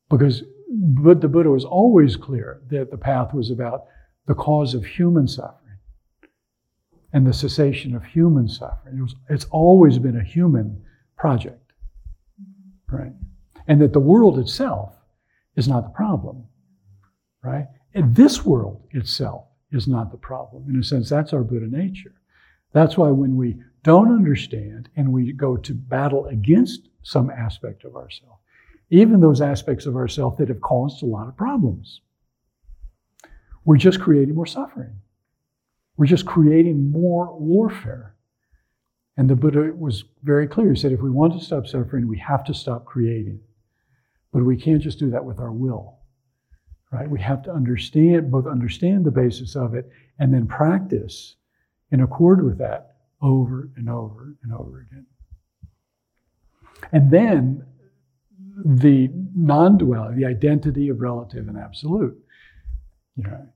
[0.09, 3.85] because but the Buddha was always clear that the path was about
[4.25, 5.77] the cause of human suffering
[7.13, 8.97] and the cessation of human suffering.
[8.97, 10.81] It was, it's always been a human
[11.17, 11.71] project,
[12.91, 13.13] right?
[13.67, 14.93] And that the world itself
[15.55, 16.43] is not the problem,
[17.43, 17.67] right?
[17.93, 20.65] And this world itself is not the problem.
[20.69, 22.13] In a sense, that's our Buddha nature.
[22.73, 23.57] That's why when we
[23.87, 28.37] don't understand and we go to battle against some aspect of ourself,
[28.89, 32.01] even those aspects of ourself that have caused a lot of problems,
[33.63, 34.99] we're just creating more suffering.
[35.95, 38.13] We're just creating more warfare.
[39.15, 40.73] And the Buddha was very clear.
[40.73, 43.39] He said, if we want to stop suffering, we have to stop creating.
[44.33, 45.99] But we can't just do that with our will.
[46.91, 47.09] Right?
[47.09, 49.89] We have to understand, both understand the basis of it
[50.19, 51.37] and then practice
[51.89, 55.05] in accord with that over and over and over again.
[56.91, 57.65] And then
[58.65, 62.17] the non duality, the identity of relative and absolute.
[63.15, 63.47] You know,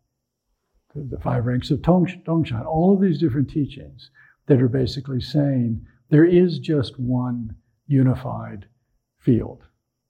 [0.95, 4.09] the five ranks of Dongshan, all of these different teachings
[4.47, 7.55] that are basically saying there is just one
[7.87, 8.65] unified
[9.19, 9.63] field,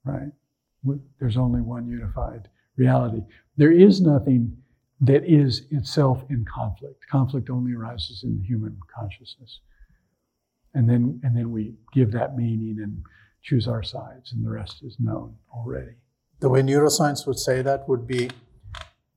[0.04, 0.32] right?
[1.20, 3.22] There's only one unified reality.
[3.56, 4.56] There is nothing
[5.02, 7.04] that is itself in conflict.
[7.10, 9.60] Conflict only arises in the human consciousness.
[10.74, 13.02] And then, and then we give that meaning and
[13.42, 15.96] choose our sides, and the rest is known already.
[16.38, 18.30] The way neuroscience would say that would be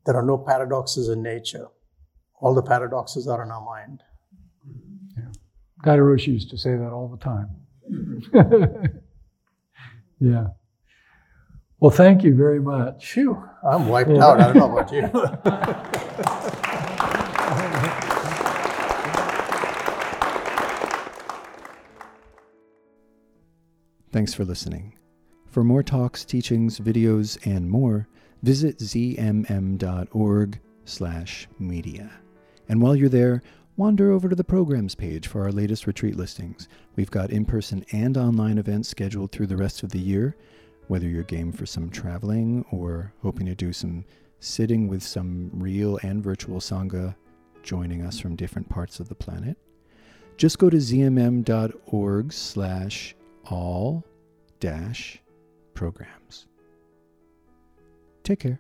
[0.06, 1.68] there are no paradoxes in nature.
[2.42, 4.02] All the paradoxes are in our mind.
[5.16, 5.32] Yeah.
[5.84, 7.50] Guy used to say that all the time.
[10.20, 10.48] yeah.
[11.86, 13.12] Well, thank you very much.
[13.12, 14.26] Phew, I'm wiped yeah.
[14.26, 14.42] out.
[14.42, 15.04] I don't know about you.
[24.12, 24.98] Thanks for listening.
[25.52, 28.08] For more talks, teachings, videos, and more,
[28.42, 32.10] visit zmm.org slash media.
[32.68, 33.44] And while you're there,
[33.78, 36.68] wander over to the programs page for our latest retreat listings.
[36.96, 40.36] We've got in-person and online events scheduled through the rest of the year,
[40.88, 44.06] whether you're game for some traveling or hoping to do some
[44.40, 47.16] sitting with some real and virtual Sangha
[47.64, 49.58] joining us from different parts of the planet.
[50.38, 53.16] Just go to zmm.org slash
[53.50, 54.04] all
[54.60, 55.22] dash
[55.74, 56.48] programs.
[58.24, 58.60] Take care.